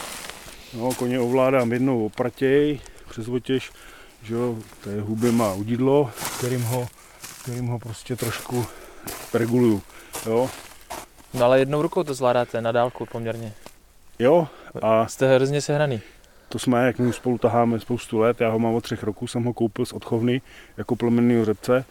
No, 0.74 0.94
koně 0.94 1.20
ovládám 1.20 1.72
jednou 1.72 2.06
opratěj 2.06 2.80
přes 3.10 3.28
otěž, 3.28 3.70
že 4.22 4.34
jo, 4.34 4.56
to 4.84 4.90
je 4.90 5.00
huby 5.00 5.32
má 5.32 5.52
udidlo, 5.52 6.10
kterým 6.38 6.62
ho, 6.62 6.88
kterým 7.42 7.66
ho 7.66 7.78
prostě 7.78 8.16
trošku 8.16 8.66
reguluju. 9.34 9.82
Jo. 10.26 10.50
No 11.34 11.44
ale 11.44 11.58
jednou 11.58 11.82
rukou 11.82 12.02
to 12.02 12.14
zvládáte 12.14 12.60
na 12.60 12.72
dálku 12.72 13.06
poměrně. 13.06 13.52
Jo. 14.18 14.48
A 14.82 15.06
jste 15.06 15.34
hrozně 15.34 15.60
sehraný. 15.60 16.00
To 16.48 16.58
jsme, 16.58 16.86
jak 16.86 16.98
my 16.98 17.12
spolu 17.12 17.38
taháme 17.38 17.80
spoustu 17.80 18.18
let, 18.18 18.40
já 18.40 18.50
ho 18.50 18.58
mám 18.58 18.74
od 18.74 18.84
třech 18.84 19.02
roků, 19.02 19.26
jsem 19.26 19.44
ho 19.44 19.52
koupil 19.52 19.86
z 19.86 19.92
odchovny 19.92 20.40
jako 20.76 20.96
plemenného 20.96 21.44
řepce. 21.44 21.84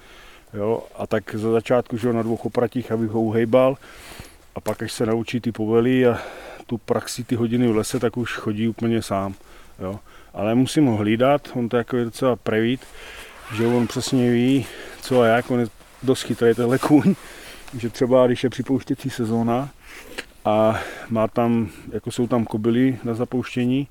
Jo, 0.53 0.83
a 0.95 1.07
tak 1.07 1.35
za 1.35 1.51
začátku, 1.51 1.97
že 1.97 2.13
na 2.13 2.23
dvou 2.23 2.35
opratích, 2.35 2.91
abych 2.91 3.09
ho 3.09 3.21
uhejbal. 3.21 3.77
A 4.55 4.59
pak, 4.59 4.83
až 4.83 4.91
se 4.91 5.05
naučí 5.05 5.39
ty 5.39 5.51
povely 5.51 6.07
a 6.07 6.19
tu 6.65 6.77
praxi, 6.77 7.23
ty 7.23 7.35
hodiny 7.35 7.67
v 7.67 7.75
lese, 7.75 7.99
tak 7.99 8.17
už 8.17 8.33
chodí 8.33 8.67
úplně 8.67 9.01
sám. 9.01 9.35
Jo. 9.79 9.99
Ale 10.33 10.55
musím 10.55 10.85
ho 10.85 10.95
hlídat, 10.95 11.49
on 11.53 11.69
to 11.69 11.77
jako 11.77 11.97
je 11.97 12.05
docela 12.05 12.35
prevít, 12.35 12.81
že 13.55 13.67
on 13.67 13.87
přesně 13.87 14.31
ví, 14.31 14.65
co 15.01 15.21
a 15.21 15.25
jak, 15.25 15.51
on 15.51 15.59
je 15.59 15.67
dost 16.03 16.21
chytrý 16.21 16.55
tenhle 16.55 16.79
kůň, 16.79 17.15
že 17.77 17.89
třeba 17.89 18.27
když 18.27 18.43
je 18.43 18.49
připouštěcí 18.49 19.09
sezóna 19.09 19.69
a 20.47 20.79
má 21.09 21.27
tam, 21.27 21.69
jako 21.91 22.11
jsou 22.11 22.27
tam 22.27 22.45
kobily 22.45 22.99
na 23.03 23.13
zapouštění, 23.13 23.87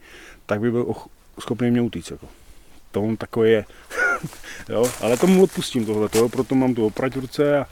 tak 0.47 0.61
by 0.61 0.71
byl 0.71 0.95
schopný 1.41 1.71
mě 1.71 1.81
utíct. 1.81 2.11
Jako. 2.11 2.27
To 2.91 3.03
on 3.03 3.17
takový 3.17 3.51
je. 3.51 3.65
jo? 4.69 4.91
Ale 5.01 5.17
tomu 5.17 5.43
odpustím 5.43 5.87
tohle, 5.87 6.09
proto 6.29 6.55
mám 6.55 6.75
tu 6.75 6.87
oprať 6.87 7.17
v 7.17 7.21
ruce 7.21 7.59
a, 7.59 7.67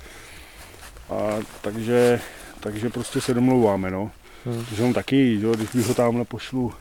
a 1.11 1.39
takže, 1.61 2.21
takže 2.61 2.91
prostě 2.91 3.21
se 3.21 3.35
domlouváme. 3.35 3.91
No. 3.91 4.11
Hmm. 4.45 4.65
Že 4.77 4.83
on 4.83 4.93
taky, 4.93 5.41
jo, 5.41 5.55
když 5.55 5.71
bych 5.71 5.87
ho 5.87 5.95
tamhle 5.95 6.25
pošlu 6.25 6.73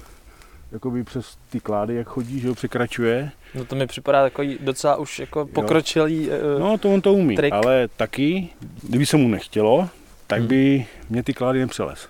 jakoby 0.71 1.03
přes 1.03 1.37
ty 1.49 1.59
klády, 1.59 1.95
jak 1.95 2.07
chodí, 2.07 2.39
že 2.39 2.49
ho 2.49 2.55
překračuje. 2.55 3.31
No 3.55 3.65
to 3.65 3.75
mi 3.75 3.87
připadá 3.87 4.23
takový 4.23 4.57
docela 4.61 4.95
už 4.95 5.19
jako 5.19 5.45
pokročilý 5.45 6.29
uh, 6.29 6.59
No 6.59 6.77
to 6.77 6.93
on 6.93 7.01
to 7.01 7.13
umí, 7.13 7.35
trik. 7.35 7.53
ale 7.53 7.87
taky, 7.97 8.49
kdyby 8.83 9.05
se 9.05 9.17
mu 9.17 9.27
nechtělo, 9.27 9.89
tak 10.33 10.39
hmm. 10.39 10.47
by 10.47 10.85
mě 11.09 11.23
ty 11.23 11.33
klády 11.33 11.59
nepřelez. 11.59 12.09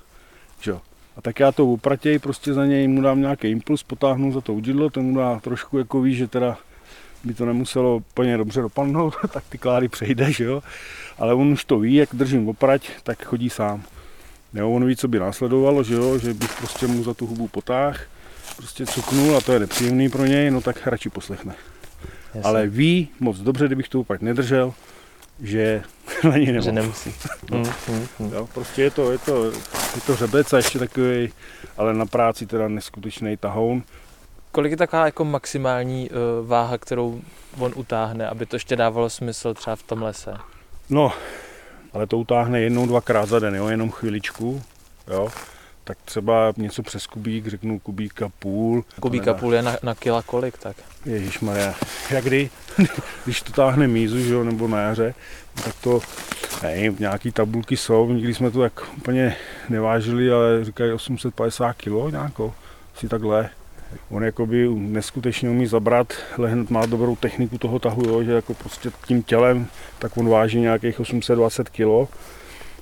Jo? 0.65 0.82
A 1.18 1.22
tak 1.22 1.39
já 1.39 1.51
to 1.51 1.65
upratěj, 1.65 2.20
prostě 2.20 2.53
za 2.53 2.65
něj 2.65 2.88
mu 2.88 3.01
dám 3.01 3.22
nějaký 3.22 3.48
impuls, 3.48 3.84
potáhnu 3.84 4.32
za 4.32 4.42
to 4.42 4.53
udidlo, 4.53 4.89
ten 4.89 5.03
mu 5.03 5.18
dá 5.18 5.39
trošku 5.39 5.77
jako 5.77 6.01
ví, 6.01 6.15
že 6.15 6.27
teda 6.27 6.58
by 7.24 7.34
to 7.34 7.46
nemuselo 7.46 7.96
úplně 7.96 8.38
dobře 8.38 8.62
dopadnout, 8.62 9.13
tak 9.34 9.44
ty 9.50 9.58
klády 9.58 9.88
přejde, 9.88 10.32
že 10.32 10.44
jo. 10.44 10.63
Ale 11.18 11.34
on 11.34 11.48
už 11.48 11.65
to 11.65 11.80
ví, 11.80 11.96
jak 11.96 12.10
držím 12.13 12.50
oprať, 12.50 12.89
tak 13.03 13.25
chodí 13.25 13.50
sám. 13.50 13.84
Jo, 14.53 14.72
on 14.72 14.86
ví, 14.86 14.96
co 14.96 15.08
by 15.08 15.20
následovalo, 15.20 15.84
že 15.84 15.94
jo, 15.94 16.18
že 16.18 16.34
bych 16.34 16.58
prostě 16.58 16.88
mu 16.88 17.03
za 17.03 17.13
tu 17.13 17.25
hubu 17.25 17.48
potáh, 17.48 18.06
prostě 18.58 18.86
cuknul 18.86 19.38
a 19.38 19.42
to 19.42 19.53
je 19.53 19.60
nepříjemný 19.60 20.10
pro 20.10 20.25
něj, 20.25 20.51
no 20.51 20.62
tak 20.62 20.88
radši 20.88 21.10
poslechne. 21.10 21.56
Jasně. 22.25 22.42
Ale 22.44 22.68
ví 22.68 23.10
moc 23.20 23.39
dobře, 23.39 23.65
kdybych 23.65 23.89
to 23.89 24.00
oprať 24.00 24.22
nedržel, 24.22 24.74
že 25.42 25.84
na 26.30 26.38
něj 26.38 26.46
nemohl. 26.46 26.63
Že 26.65 26.72
nemusí. 26.72 27.13
No. 27.51 27.58
Mm, 27.58 27.65
mm, 27.88 28.08
mm. 28.20 28.34
Jo, 28.34 28.48
prostě 28.53 28.82
je 28.82 28.92
to, 28.92 29.12
je 29.12 29.18
to, 29.18 29.46
je 29.96 30.01
to 30.06 30.15
řebec 30.15 30.53
a 30.53 30.58
ještě 30.58 30.80
takový, 30.80 31.34
ale 31.77 31.94
na 31.94 32.06
práci 32.06 32.46
teda 32.46 32.68
neskutečný 32.68 33.38
tahoun. 33.38 33.84
Kolik 34.51 34.72
je 34.72 34.77
taková 34.77 35.06
jako 35.06 35.25
maximální 35.25 36.10
uh, 36.10 36.48
váha, 36.48 36.77
kterou 36.77 37.22
on 37.60 37.72
utáhne, 37.75 38.27
aby 38.27 38.46
to 38.46 38.56
ještě 38.56 38.75
dávalo 38.75 39.10
smysl 39.10 39.53
třeba 39.53 39.75
v 39.75 39.84
tom 39.84 40.01
lese? 40.01 40.34
No, 40.89 41.13
ale 41.94 42.08
to 42.08 42.18
utáhne 42.18 42.62
jednou, 42.62 42.86
dvakrát 42.86 43.25
za 43.25 43.39
den, 43.39 43.56
jo, 43.56 43.68
jenom 43.68 43.92
chviličku, 43.92 44.62
jo. 45.08 45.30
Tak 45.84 45.98
třeba 46.06 46.54
něco 46.58 46.84
přes 46.84 47.08
kubík, 47.08 47.48
řeknu 47.48 47.80
kubíka 47.80 48.30
půl. 48.40 48.86
Kubíka 49.00 49.34
půl 49.34 49.54
je 49.54 49.62
na, 49.62 49.78
na 49.84 49.96
kila 49.96 50.22
kolik 50.22 50.58
tak? 50.58 50.75
Ježíš 51.06 51.40
Maria, 51.40 51.74
jak 52.10 52.24
kdy? 52.24 52.50
Když 53.24 53.42
to 53.42 53.52
táhne 53.52 53.88
mízu, 53.88 54.20
že 54.20 54.34
jo, 54.34 54.44
nebo 54.44 54.68
na 54.68 54.82
jaře, 54.82 55.13
tak 55.63 55.75
to, 55.82 56.00
nevím, 56.63 56.96
nějaký 57.00 57.32
tabulky 57.32 57.78
jsou, 57.78 58.12
nikdy 58.12 58.34
jsme 58.34 58.52
to 58.52 58.60
tak 58.60 58.82
úplně 58.98 59.36
nevážili, 59.70 60.32
ale 60.32 60.66
říkají 60.66 60.92
850 60.92 61.74
kg 61.74 62.12
nějakou, 62.12 62.54
asi 62.96 63.10
takhle. 63.10 63.50
On 64.10 64.24
jakoby 64.24 64.70
neskutečně 64.70 65.50
umí 65.50 65.66
zabrat, 65.66 66.13
ale 66.38 66.50
hned 66.50 66.70
má 66.70 66.86
dobrou 66.86 67.16
techniku 67.16 67.58
toho 67.58 67.80
tahu, 67.80 68.04
jo, 68.06 68.24
že 68.24 68.32
jako 68.32 68.54
prostě 68.54 68.92
tím 69.08 69.24
tělem, 69.24 69.68
tak 70.00 70.18
on 70.18 70.30
váží 70.30 70.60
nějakých 70.60 71.00
820 71.00 71.70
kg, 71.70 72.10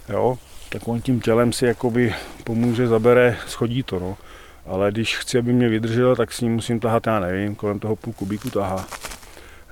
jo, 0.09 0.37
tak 0.71 0.87
on 0.87 1.01
tím 1.01 1.21
tělem 1.21 1.53
si 1.53 1.65
jakoby 1.65 2.13
pomůže, 2.43 2.87
zabere, 2.87 3.37
schodí 3.47 3.83
to, 3.83 3.99
no. 3.99 4.17
Ale 4.65 4.91
když 4.91 5.17
chci, 5.17 5.37
aby 5.37 5.53
mě 5.53 5.69
vydržel, 5.69 6.15
tak 6.15 6.31
s 6.31 6.41
ním 6.41 6.53
musím 6.53 6.79
tahat, 6.79 7.07
já 7.07 7.19
nevím, 7.19 7.55
kolem 7.55 7.79
toho 7.79 7.95
půl 7.95 8.13
kubíku 8.13 8.49
tahá. 8.49 8.87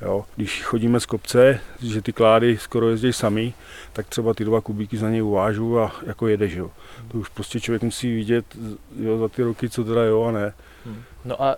Jo. 0.02 0.26
Když 0.36 0.64
chodíme 0.64 1.00
z 1.00 1.06
kopce, 1.06 1.60
že 1.82 2.02
ty 2.02 2.14
klády 2.14 2.58
skoro 2.58 2.90
jezdí 2.90 3.14
sami, 3.14 3.54
tak 3.94 4.08
třeba 4.08 4.34
ty 4.34 4.46
dva 4.46 4.62
kubíky 4.62 4.98
za 4.98 5.10
něj 5.10 5.24
uvážu 5.24 5.80
a 5.80 5.92
jako 6.06 6.28
jede, 6.28 6.48
že 6.48 6.60
jo. 6.60 6.72
To 7.12 7.18
už 7.18 7.30
prostě 7.30 7.60
člověk 7.60 7.84
musí 7.84 8.16
vidět 8.16 8.46
jo, 9.00 9.18
za 9.18 9.28
ty 9.28 9.44
roky, 9.44 9.70
co 9.70 9.84
teda 9.84 10.04
jo 10.04 10.24
a 10.24 10.32
ne. 10.32 10.54
Hmm. 10.86 11.04
No 11.26 11.44
a 11.44 11.56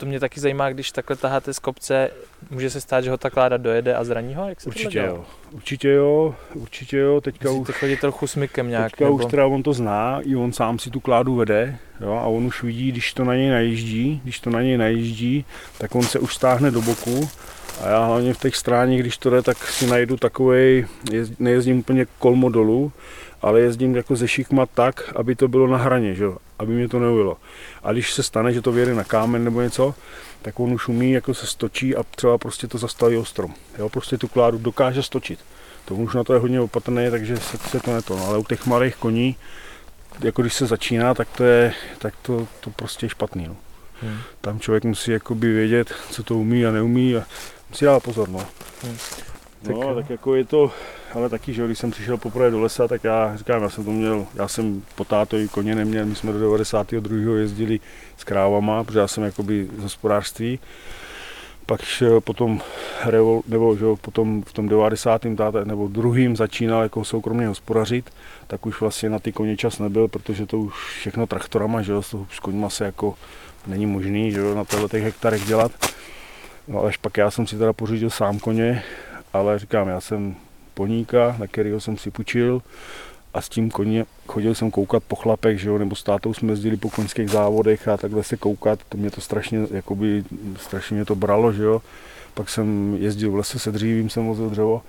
to 0.00 0.06
mě 0.06 0.20
taky 0.20 0.40
zajímá, 0.40 0.70
když 0.70 0.92
takhle 0.92 1.16
taháte 1.16 1.54
z 1.54 1.58
kopce, 1.58 2.10
může 2.50 2.70
se 2.70 2.80
stát, 2.80 3.04
že 3.04 3.10
ho 3.10 3.16
ta 3.16 3.30
kláda 3.30 3.56
dojede 3.56 3.94
a 3.94 4.04
zraní 4.04 4.34
ho? 4.34 4.48
Jak 4.48 4.60
se 4.60 4.68
určitě 4.68 4.98
jo, 4.98 5.24
určitě 5.50 5.88
jo, 5.88 6.34
určitě 6.54 6.96
jo, 6.96 7.20
teďka 7.20 7.50
Musíte 7.50 7.72
už... 7.72 7.78
chodit 7.78 8.00
trochu 8.00 8.26
smykem 8.26 8.68
nějak. 8.68 8.90
Teďka 8.90 9.04
nebo... 9.04 9.16
už 9.16 9.24
teda 9.24 9.46
on 9.46 9.62
to 9.62 9.72
zná, 9.72 10.20
i 10.24 10.36
on 10.36 10.52
sám 10.52 10.78
si 10.78 10.90
tu 10.90 11.00
kládu 11.00 11.34
vede, 11.34 11.78
jo, 12.00 12.12
a 12.12 12.24
on 12.24 12.44
už 12.44 12.62
vidí, 12.62 12.92
když 12.92 13.12
to 13.12 13.24
na 13.24 13.34
něj 13.34 13.50
najíždí, 13.50 14.20
když 14.22 14.40
to 14.40 14.50
na 14.50 14.62
něj 14.62 14.78
najíždí, 14.78 15.44
tak 15.78 15.94
on 15.94 16.02
se 16.02 16.18
už 16.18 16.34
stáhne 16.34 16.70
do 16.70 16.82
boku 16.82 17.28
A 17.84 17.88
já 17.88 18.04
hlavně 18.04 18.34
v 18.34 18.38
těch 18.38 18.56
stráních, 18.56 19.00
když 19.00 19.18
to 19.18 19.30
jde, 19.30 19.42
tak 19.42 19.66
si 19.66 19.86
najdu 19.86 20.16
takovej, 20.16 20.86
nejezdím 21.38 21.78
úplně 21.78 22.06
kolmo 22.18 22.48
dolů, 22.48 22.92
ale 23.40 23.60
jezdím 23.60 23.96
jako 23.96 24.16
ze 24.16 24.28
šikma 24.28 24.66
tak, 24.66 25.12
aby 25.16 25.34
to 25.34 25.48
bylo 25.48 25.66
na 25.66 25.76
hraně, 25.76 26.14
že? 26.14 26.26
aby 26.58 26.72
mě 26.72 26.88
to 26.88 26.98
neuvilo. 26.98 27.36
A 27.82 27.92
když 27.92 28.12
se 28.12 28.22
stane, 28.22 28.52
že 28.52 28.62
to 28.62 28.72
vyjede 28.72 28.94
na 28.94 29.04
kámen 29.04 29.44
nebo 29.44 29.60
něco, 29.60 29.94
tak 30.42 30.60
on 30.60 30.72
už 30.72 30.88
umí, 30.88 31.12
jako 31.12 31.34
se 31.34 31.46
stočí 31.46 31.96
a 31.96 32.02
třeba 32.02 32.38
prostě 32.38 32.68
to 32.68 32.78
zastaví 32.78 33.16
o 33.16 33.24
strom. 33.24 33.54
Jo? 33.78 33.88
Prostě 33.88 34.18
tu 34.18 34.28
kládu 34.28 34.58
dokáže 34.58 35.02
stočit. 35.02 35.38
To 35.84 35.94
už 35.94 36.14
na 36.14 36.24
to 36.24 36.32
je 36.34 36.40
hodně 36.40 36.60
opatrné, 36.60 37.10
takže 37.10 37.36
se, 37.36 37.58
se 37.58 37.80
to 37.80 37.94
neto. 37.94 38.16
No, 38.16 38.26
ale 38.26 38.38
u 38.38 38.44
těch 38.44 38.66
malých 38.66 38.96
koní, 38.96 39.36
jako 40.24 40.42
když 40.42 40.54
se 40.54 40.66
začíná, 40.66 41.14
tak 41.14 41.28
to 41.36 41.44
je, 41.44 41.74
tak 41.98 42.14
to, 42.22 42.48
to 42.60 42.70
prostě 42.70 43.06
je 43.06 43.10
špatný. 43.10 43.48
No. 43.48 43.56
Hmm. 44.02 44.18
Tam 44.40 44.60
člověk 44.60 44.84
musí 44.84 45.10
jakoby 45.10 45.52
vědět, 45.52 45.94
co 46.10 46.22
to 46.22 46.36
umí 46.36 46.66
a 46.66 46.70
neumí 46.70 47.16
a 47.16 47.24
musí 47.70 47.84
dávat 47.84 48.02
pozor. 48.02 48.28
No. 48.28 48.46
Hmm. 48.82 48.96
No, 49.68 49.78
tak, 49.78 49.94
tak 49.94 50.10
jako 50.10 50.34
je 50.34 50.44
to, 50.44 50.72
ale 51.14 51.28
taky, 51.28 51.52
že 51.52 51.66
když 51.66 51.78
jsem 51.78 51.90
přišel 51.90 52.16
poprvé 52.16 52.50
do 52.50 52.60
lesa, 52.60 52.88
tak 52.88 53.04
já 53.04 53.36
říkám, 53.36 53.62
já 53.62 53.68
jsem 53.68 53.84
to 53.84 53.90
měl, 53.90 54.26
já 54.34 54.48
jsem 54.48 54.82
po 54.94 55.04
tátovi 55.04 55.48
koně 55.48 55.74
neměl, 55.74 56.06
my 56.06 56.14
jsme 56.14 56.32
do 56.32 56.38
92. 56.38 57.38
jezdili 57.38 57.80
s 58.16 58.24
krávama, 58.24 58.84
protože 58.84 58.98
já 58.98 59.08
jsem 59.08 59.24
jakoby 59.24 59.68
z 59.78 59.82
hospodářství. 59.82 60.58
Pak 61.66 61.80
potom, 62.24 62.60
nebo 63.48 63.76
že 63.76 63.84
potom 64.00 64.42
v 64.42 64.52
tom 64.52 64.68
90. 64.68 65.22
Táta, 65.36 65.64
nebo 65.64 65.88
druhým 65.88 66.36
začínal 66.36 66.82
jako 66.82 67.04
soukromně 67.04 67.46
hospodařit, 67.46 68.10
tak 68.46 68.66
už 68.66 68.80
vlastně 68.80 69.10
na 69.10 69.18
ty 69.18 69.32
koně 69.32 69.56
čas 69.56 69.78
nebyl, 69.78 70.08
protože 70.08 70.46
to 70.46 70.58
už 70.58 70.74
všechno 70.74 71.26
traktorama, 71.26 71.82
že 71.82 71.92
jo, 71.92 72.02
s 72.02 72.40
koňma 72.42 72.70
se 72.70 72.84
jako 72.84 73.14
není 73.66 73.86
možný, 73.86 74.32
že 74.32 74.40
jo, 74.40 74.54
na 74.54 74.64
těchto 74.64 74.88
těch 74.88 75.02
hektarech 75.02 75.46
dělat. 75.46 75.72
No 76.68 76.84
až 76.84 76.96
pak 76.96 77.16
já 77.16 77.30
jsem 77.30 77.46
si 77.46 77.56
teda 77.56 77.72
pořídil 77.72 78.10
sám 78.10 78.38
koně, 78.38 78.82
ale 79.32 79.58
říkám, 79.58 79.88
já 79.88 80.00
jsem 80.00 80.36
poníka, 80.74 81.36
na 81.38 81.46
kterého 81.46 81.80
jsem 81.80 81.96
si 81.96 82.10
půjčil 82.10 82.62
a 83.34 83.40
s 83.40 83.48
tím 83.48 83.70
koně 83.70 84.04
chodil 84.26 84.54
jsem 84.54 84.70
koukat 84.70 85.02
po 85.04 85.16
chlapech, 85.16 85.60
že 85.60 85.68
jo, 85.68 85.78
nebo 85.78 85.96
s 85.96 86.02
tátou 86.02 86.34
jsme 86.34 86.52
jezdili 86.52 86.76
po 86.76 86.90
koňských 86.90 87.30
závodech 87.30 87.88
a 87.88 87.96
takhle 87.96 88.24
se 88.24 88.36
koukat, 88.36 88.80
to 88.88 88.98
mě 88.98 89.10
to 89.10 89.20
strašně, 89.20 89.58
jakoby, 89.70 90.24
strašně 90.56 90.94
mě 90.94 91.04
to 91.04 91.14
bralo, 91.14 91.52
že 91.52 91.62
jo. 91.62 91.82
Pak 92.34 92.48
jsem 92.48 92.96
jezdil 93.00 93.30
v 93.30 93.34
lese 93.34 93.58
se 93.58 93.72
dřívím, 93.72 94.10
jsem 94.10 94.26
vozil 94.26 94.50
dřevo, 94.50 94.82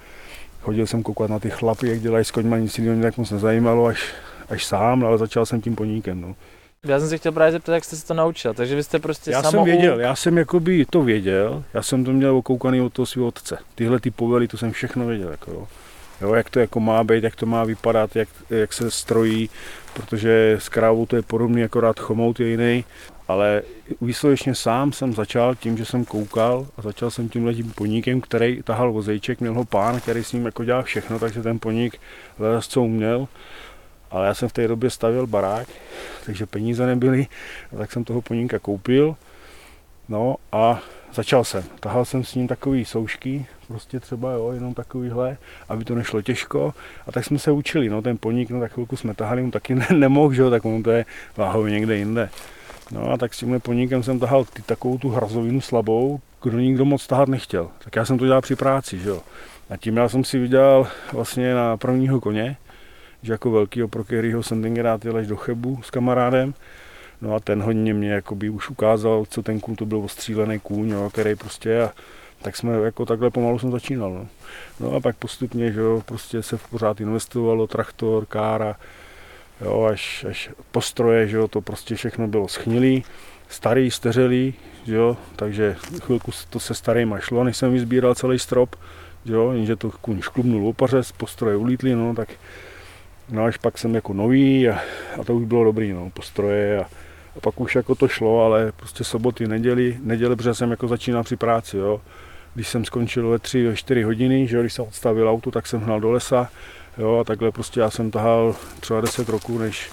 chodil 0.62 0.88
jsem 0.88 1.04
koukat 1.04 1.30
na 1.30 1.40
ty 1.40 1.50
chlapy, 1.50 1.90
jak 1.90 2.00
dělají 2.00 2.26
s 2.26 2.32
koňma, 2.32 2.58
nic 2.58 2.78
jiného 2.78 2.96
mě 2.96 3.04
tak 3.04 3.18
moc 3.18 3.32
nezajímalo, 3.32 3.86
až, 3.86 4.14
až 4.50 4.66
sám, 4.66 5.06
ale 5.06 5.18
začal 5.18 5.46
jsem 5.46 5.62
tím 5.62 5.76
poníkem, 5.76 6.22
no. 6.22 6.36
Já 6.88 7.00
jsem 7.00 7.10
se 7.10 7.18
chtěl 7.18 7.32
právě 7.32 7.52
zeptat, 7.52 7.74
jak 7.74 7.84
jste 7.84 7.96
se 7.96 8.08
to 8.08 8.14
naučil, 8.14 8.54
takže 8.54 8.76
vy 8.76 8.84
jste 8.84 9.00
prostě 9.00 9.32
Já 9.32 9.44
jsem 9.44 9.64
věděl, 9.64 10.00
já 10.00 10.16
jsem 10.16 10.38
jakoby 10.38 10.86
to 10.90 11.02
věděl, 11.02 11.64
já 11.74 11.84
jsem 11.84 12.06
to 12.06 12.12
měl 12.12 12.38
okoukaný 12.38 12.82
od 12.82 12.94
toho 12.94 13.06
svého 13.06 13.28
otce. 13.28 13.58
Tyhle 13.76 14.00
ty 14.00 14.12
povely, 14.12 14.48
to 14.48 14.58
jsem 14.58 14.72
všechno 14.72 15.06
věděl, 15.08 15.32
jako 15.32 15.52
jo. 15.52 15.68
jo. 16.22 16.34
jak 16.34 16.50
to 16.50 16.60
jako 16.60 16.80
má 16.80 17.04
být, 17.04 17.24
jak 17.24 17.36
to 17.36 17.46
má 17.46 17.64
vypadat, 17.64 18.16
jak, 18.16 18.30
jak 18.50 18.74
se 18.74 18.92
strojí, 18.92 19.50
protože 19.94 20.58
s 20.62 20.70
krávou 20.70 21.06
to 21.06 21.16
je 21.16 21.22
podobný, 21.22 21.64
akorát 21.64 22.00
chomout 22.00 22.40
je 22.40 22.48
jiný, 22.48 22.86
ale 23.28 23.62
výsledečně 24.02 24.56
sám 24.56 24.94
jsem 24.94 25.14
začal 25.14 25.56
tím, 25.56 25.78
že 25.78 25.86
jsem 25.86 26.06
koukal 26.06 26.68
a 26.78 26.82
začal 26.82 27.12
jsem 27.12 27.30
tímhle 27.30 27.54
tím 27.54 27.72
poníkem, 27.72 28.22
který 28.22 28.64
tahal 28.64 28.92
vozejček, 28.92 29.40
měl 29.40 29.54
ho 29.54 29.66
pán, 29.66 30.00
který 30.00 30.24
s 30.24 30.32
ním 30.32 30.46
jako 30.46 30.64
dělal 30.64 30.84
všechno, 30.84 31.20
takže 31.20 31.42
ten 31.42 31.60
poník 31.60 32.00
co 32.68 32.82
uměl 32.82 33.28
ale 34.12 34.28
já 34.28 34.34
jsem 34.34 34.50
v 34.50 34.54
té 34.54 34.68
době 34.68 34.90
stavěl 34.90 35.28
barák, 35.28 35.68
takže 36.26 36.46
peníze 36.46 36.86
nebyly, 36.86 37.28
tak 37.78 37.92
jsem 37.92 38.04
toho 38.04 38.22
poníka 38.22 38.60
koupil. 38.60 39.16
No 40.10 40.36
a 40.52 40.82
začal 41.14 41.44
jsem. 41.44 41.64
Tahal 41.80 42.06
jsem 42.06 42.24
s 42.24 42.36
ním 42.36 42.48
takový 42.48 42.86
soušky, 42.86 43.46
prostě 43.68 44.00
třeba 44.00 44.32
jo, 44.32 44.52
jenom 44.52 44.74
takovýhle, 44.74 45.38
aby 45.70 45.86
to 45.86 45.96
nešlo 45.96 46.22
těžko. 46.22 46.74
A 47.08 47.12
tak 47.12 47.26
jsme 47.26 47.40
se 47.40 47.52
učili, 47.52 47.90
no 47.90 48.02
ten 48.02 48.18
poník, 48.18 48.50
no 48.50 48.60
tak 48.60 48.74
chvilku 48.74 48.98
jsme 48.98 49.14
tahali, 49.14 49.44
on 49.44 49.52
taky 49.52 49.76
ne, 49.76 49.88
nemohl, 49.94 50.34
že 50.34 50.42
jo, 50.42 50.50
tak 50.50 50.66
on 50.66 50.84
to 50.84 50.92
je 50.92 51.06
váhově 51.38 51.72
někde 51.72 51.98
jinde. 51.98 52.30
No 52.92 53.12
a 53.12 53.18
tak 53.18 53.34
s 53.34 53.38
tímhle 53.38 53.60
poníkem 53.60 54.04
jsem 54.04 54.20
tahal 54.20 54.46
ty, 54.46 54.62
takovou 54.62 54.98
tu 54.98 55.10
hrazovinu 55.10 55.62
slabou, 55.62 56.20
kdo 56.44 56.60
nikdo 56.60 56.86
moc 56.86 57.08
tahat 57.08 57.30
nechtěl. 57.30 57.70
Tak 57.84 57.96
já 57.96 58.06
jsem 58.06 58.18
to 58.18 58.26
dělal 58.26 58.42
při 58.42 58.56
práci, 58.56 59.00
že 59.00 59.10
jo. 59.10 59.22
A 59.70 59.78
tím 59.78 59.98
já 59.98 60.10
jsem 60.10 60.24
si 60.24 60.40
vydělal 60.40 60.88
vlastně 61.14 61.54
na 61.54 61.78
prvního 61.78 62.22
koně, 62.22 62.58
že 63.24 63.34
jako 63.34 63.52
velkýho, 63.52 63.88
pro 63.88 64.04
kterýho 64.04 64.44
jsem 64.44 64.62
tenkrát 64.62 65.06
jel 65.06 65.18
až 65.18 65.28
do 65.28 65.36
Chebu 65.36 65.80
s 65.84 65.90
kamarádem. 65.90 66.54
No 67.22 67.36
a 67.36 67.40
ten 67.40 67.62
hodně 67.62 67.94
mě 67.94 68.12
jakoby 68.12 68.50
už 68.50 68.70
ukázal, 68.70 69.26
co 69.30 69.44
ten 69.44 69.60
kůň 69.60 69.76
to 69.76 69.86
byl 69.86 69.98
ostřílený 69.98 70.60
kůň, 70.60 70.90
jo, 70.90 71.10
který 71.10 71.36
prostě 71.36 71.82
a 71.82 71.92
tak 72.42 72.58
jsme 72.58 72.74
jako 72.74 73.06
takhle 73.06 73.30
pomalu 73.30 73.60
jsem 73.60 73.72
začínal. 73.72 74.14
No, 74.14 74.28
no 74.80 74.96
a 74.96 75.00
pak 75.00 75.16
postupně, 75.16 75.72
že 75.72 75.80
jo, 75.80 76.04
prostě 76.06 76.44
se 76.44 76.58
pořád 76.58 77.02
investovalo, 77.02 77.68
traktor, 77.68 78.26
kára, 78.26 78.76
jo, 79.62 79.84
až, 79.84 80.26
až 80.30 80.50
postroje, 80.72 81.28
že 81.28 81.38
jo, 81.38 81.48
to 81.48 81.62
prostě 81.62 81.96
všechno 81.96 82.28
bylo 82.28 82.48
schnilý, 82.48 83.04
starý, 83.50 83.92
steřelý, 83.92 84.54
že 84.86 84.96
jo, 84.96 85.18
takže 85.36 85.76
chvilku 86.02 86.32
to 86.50 86.60
se 86.60 86.74
starým 86.74 87.16
šlo, 87.20 87.44
než 87.44 87.58
jsem 87.58 87.74
vyzbíral 87.74 88.16
celý 88.16 88.40
strop, 88.40 88.76
že 89.26 89.34
jo, 89.34 89.52
jenže 89.52 89.76
to 89.76 89.92
kůň 89.92 90.22
šklubnul 90.22 90.68
opařez, 90.68 91.12
postroje 91.12 91.56
ulítly, 91.58 91.96
no, 91.96 92.16
tak 92.16 92.30
No 93.32 93.44
až 93.44 93.58
pak 93.58 93.78
jsem 93.78 93.96
jako 93.96 94.14
nový 94.14 94.70
a, 94.70 94.80
a 95.22 95.24
to 95.24 95.36
už 95.36 95.46
bylo 95.46 95.64
dobrý, 95.64 95.94
no, 95.94 96.10
postroje 96.10 96.80
a, 96.80 96.86
a 97.38 97.40
pak 97.42 97.60
už 97.60 97.76
jako 97.76 97.96
to 97.96 98.08
šlo, 98.08 98.46
ale 98.46 98.72
prostě 98.72 99.04
soboty, 99.04 99.48
neděli, 99.48 99.98
neděli, 100.02 100.36
protože 100.36 100.54
jsem 100.54 100.72
jako 100.72 100.88
začínal 100.88 101.24
při 101.24 101.36
práci, 101.36 101.78
jo. 101.78 102.02
Když 102.54 102.68
jsem 102.68 102.86
skončil 102.86 103.30
ve 103.30 103.40
3, 103.40 103.68
ve 103.68 103.76
4 103.76 104.04
hodiny, 104.04 104.48
že 104.48 104.60
když 104.60 104.74
jsem 104.74 104.86
odstavil 104.86 105.30
auto, 105.30 105.52
tak 105.52 105.68
jsem 105.68 105.82
hnal 105.82 106.00
do 106.00 106.12
lesa, 106.12 106.50
jo, 106.98 107.18
a 107.20 107.24
takhle 107.24 107.52
prostě 107.52 107.80
já 107.80 107.90
jsem 107.90 108.12
tahal 108.12 108.56
třeba 108.80 109.02
10 109.02 109.30
roků, 109.30 109.58
než, 109.58 109.92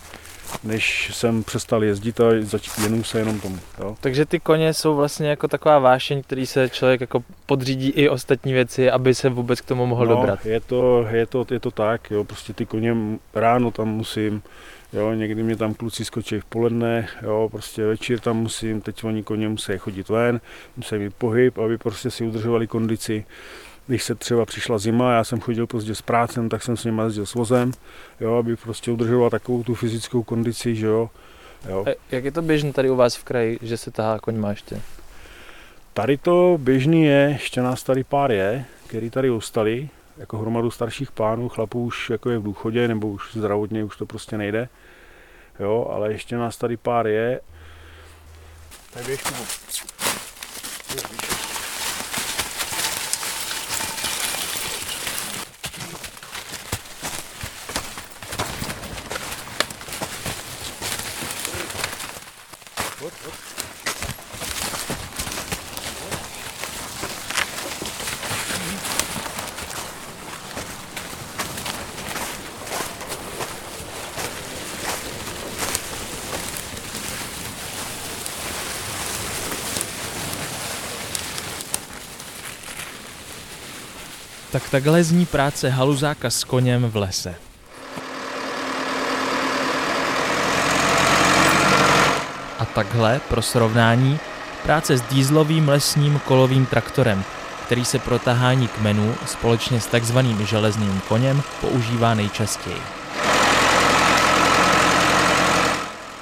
než 0.64 1.10
jsem 1.14 1.42
přestal 1.42 1.84
jezdit 1.84 2.20
a 2.20 2.24
věnuju 2.80 3.02
se 3.04 3.18
jenom 3.18 3.40
tomu. 3.40 3.58
Jo. 3.80 3.96
Takže 4.00 4.26
ty 4.26 4.40
koně 4.40 4.74
jsou 4.74 4.96
vlastně 4.96 5.28
jako 5.28 5.48
taková 5.48 5.78
vášeň, 5.78 6.22
který 6.22 6.46
se 6.46 6.68
člověk 6.68 7.00
jako 7.00 7.24
podřídí 7.46 7.88
i 7.88 8.08
ostatní 8.08 8.52
věci, 8.52 8.90
aby 8.90 9.14
se 9.14 9.28
vůbec 9.28 9.60
k 9.60 9.64
tomu 9.64 9.86
mohl 9.86 10.06
no, 10.06 10.14
dobrat. 10.14 10.46
Je 10.46 10.60
to, 10.60 11.06
je, 11.10 11.26
to, 11.26 11.46
je 11.50 11.60
to 11.60 11.70
tak, 11.70 12.10
jo, 12.10 12.24
prostě 12.24 12.52
ty 12.52 12.66
koně 12.66 12.96
ráno 13.34 13.70
tam 13.70 13.88
musím, 13.88 14.42
jo, 14.92 15.12
někdy 15.12 15.42
mě 15.42 15.56
tam 15.56 15.74
kluci 15.74 16.04
skočí 16.04 16.40
v 16.40 16.44
poledne, 16.44 17.08
jo, 17.22 17.48
prostě 17.52 17.86
večer 17.86 18.20
tam 18.20 18.36
musím, 18.36 18.80
teď 18.80 19.04
oni 19.04 19.22
koně 19.22 19.48
musí 19.48 19.78
chodit 19.78 20.08
ven, 20.08 20.40
musí 20.76 20.94
mít 20.94 21.14
pohyb, 21.14 21.58
aby 21.58 21.78
prostě 21.78 22.10
si 22.10 22.24
udržovali 22.24 22.66
kondici 22.66 23.24
když 23.88 24.04
se 24.04 24.14
třeba 24.14 24.44
přišla 24.44 24.78
zima, 24.78 25.12
já 25.12 25.24
jsem 25.24 25.40
chodil 25.40 25.66
pozdě 25.66 25.94
s 25.94 26.02
prácem, 26.02 26.48
tak 26.48 26.62
jsem 26.62 26.76
s 26.76 26.84
ním 26.84 26.98
jezdil 26.98 27.26
s 27.26 27.34
vozem, 27.34 27.72
jo, 28.20 28.34
aby 28.34 28.56
prostě 28.56 28.90
udržoval 28.90 29.30
takovou 29.30 29.62
tu 29.62 29.74
fyzickou 29.74 30.22
kondici, 30.22 30.74
že 30.74 30.86
jo. 30.86 31.10
jo. 31.68 31.84
A 31.88 31.94
jak 32.10 32.24
je 32.24 32.32
to 32.32 32.42
běžné 32.42 32.72
tady 32.72 32.90
u 32.90 32.96
vás 32.96 33.16
v 33.16 33.24
kraji, 33.24 33.58
že 33.62 33.76
se 33.76 33.90
tahá 33.90 34.18
koň 34.18 34.36
máště? 34.36 34.80
Tady 35.92 36.16
to 36.16 36.58
běžný 36.60 37.04
je, 37.04 37.28
ještě 37.32 37.62
nás 37.62 37.82
tady 37.82 38.04
pár 38.04 38.32
je, 38.32 38.64
který 38.86 39.10
tady 39.10 39.30
ostali, 39.30 39.88
jako 40.16 40.38
hromadu 40.38 40.70
starších 40.70 41.12
pánů, 41.12 41.48
chlapů 41.48 41.84
už 41.84 42.10
jako 42.10 42.30
je 42.30 42.38
v 42.38 42.42
důchodě, 42.42 42.88
nebo 42.88 43.08
už 43.08 43.22
zdravotně 43.34 43.84
už 43.84 43.96
to 43.96 44.06
prostě 44.06 44.38
nejde. 44.38 44.68
Jo, 45.60 45.90
ale 45.92 46.12
ještě 46.12 46.36
nás 46.36 46.56
tady 46.56 46.76
pár 46.76 47.06
je. 47.06 47.40
Tak 48.92 49.06
běž, 49.06 49.20
Tak 84.52 84.70
takhle 84.70 85.04
zní 85.04 85.26
práce 85.26 85.68
haluzáka 85.68 86.30
s 86.30 86.44
koněm 86.44 86.90
v 86.90 86.96
lese. 86.96 87.34
A 92.58 92.64
takhle, 92.64 93.20
pro 93.28 93.42
srovnání, 93.42 94.18
práce 94.62 94.98
s 94.98 95.02
dýzlovým 95.02 95.68
lesním 95.68 96.20
kolovým 96.24 96.66
traktorem, 96.66 97.24
který 97.66 97.84
se 97.84 97.98
pro 97.98 98.18
tahání 98.18 98.68
kmenů 98.68 99.14
společně 99.26 99.80
s 99.80 99.86
takzvaným 99.86 100.46
železným 100.46 101.00
koněm 101.08 101.42
používá 101.60 102.14
nejčastěji. 102.14 102.82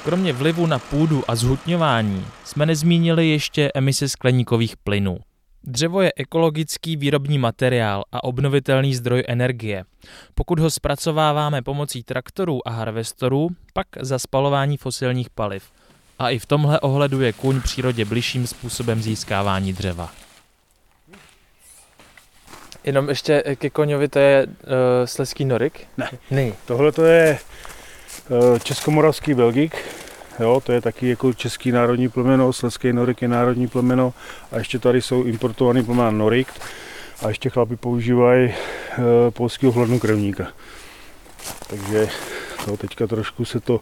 Kromě 0.04 0.32
vlivu 0.32 0.66
na 0.66 0.78
půdu 0.78 1.24
a 1.28 1.34
zhutňování 1.34 2.26
jsme 2.44 2.66
nezmínili 2.66 3.28
ještě 3.28 3.70
emise 3.74 4.08
skleníkových 4.08 4.76
plynů. 4.76 5.18
Dřevo 5.66 6.02
je 6.02 6.12
ekologický 6.16 6.96
výrobní 6.96 7.38
materiál 7.38 8.05
a 8.12 8.24
obnovitelný 8.24 8.94
zdroj 8.94 9.22
energie. 9.29 9.85
Pokud 10.35 10.59
ho 10.59 10.70
zpracováváme 10.70 11.62
pomocí 11.62 12.02
traktorů 12.02 12.68
a 12.68 12.70
harvestorů, 12.70 13.48
pak 13.72 13.87
za 14.00 14.18
spalování 14.18 14.76
fosilních 14.76 15.31
paliv. 15.31 15.64
A 16.18 16.31
i 16.31 16.38
v 16.38 16.46
tomhle 16.46 16.81
ohledu 16.81 17.20
je 17.20 17.33
kůň 17.33 17.61
přírodě 17.61 18.05
bližším 18.05 18.46
způsobem 18.46 19.02
získávání 19.02 19.72
dřeva. 19.72 20.12
Jenom 22.85 23.09
ještě 23.09 23.42
ke 23.57 23.70
koňovi, 23.70 24.09
to 24.09 24.18
je 24.18 24.46
uh, 24.46 24.52
sleský 25.05 25.44
norik? 25.44 25.87
Ne. 25.96 26.11
Ne. 26.31 26.52
Tohle 26.66 26.92
to 26.92 27.05
je 27.05 27.38
uh, 28.29 28.59
českomoravský 28.59 29.35
belgik, 29.35 29.76
jo, 30.40 30.61
to 30.64 30.72
je 30.72 30.81
taky 30.81 31.09
jako 31.09 31.33
český 31.33 31.72
národní 31.72 32.09
plemeno, 32.09 32.53
sleský 32.53 32.92
norik 32.92 33.22
je 33.22 33.29
národní 33.29 33.68
plemeno 33.68 34.14
a 34.53 34.59
ještě 34.59 34.79
tady 34.79 35.03
jsou 35.03 35.25
importovaný 35.25 35.85
plemena 35.85 36.11
norik 36.11 36.49
a 37.22 37.29
ještě 37.29 37.51
chlapi 37.51 37.77
používají 37.77 38.49
uh, 38.49 39.05
polského 39.31 39.72
hladnokrevníka. 39.72 40.49
Takže 41.70 42.09
to 42.64 42.77
teďka 42.77 43.07
trošku 43.07 43.44
se 43.44 43.61
to 43.61 43.81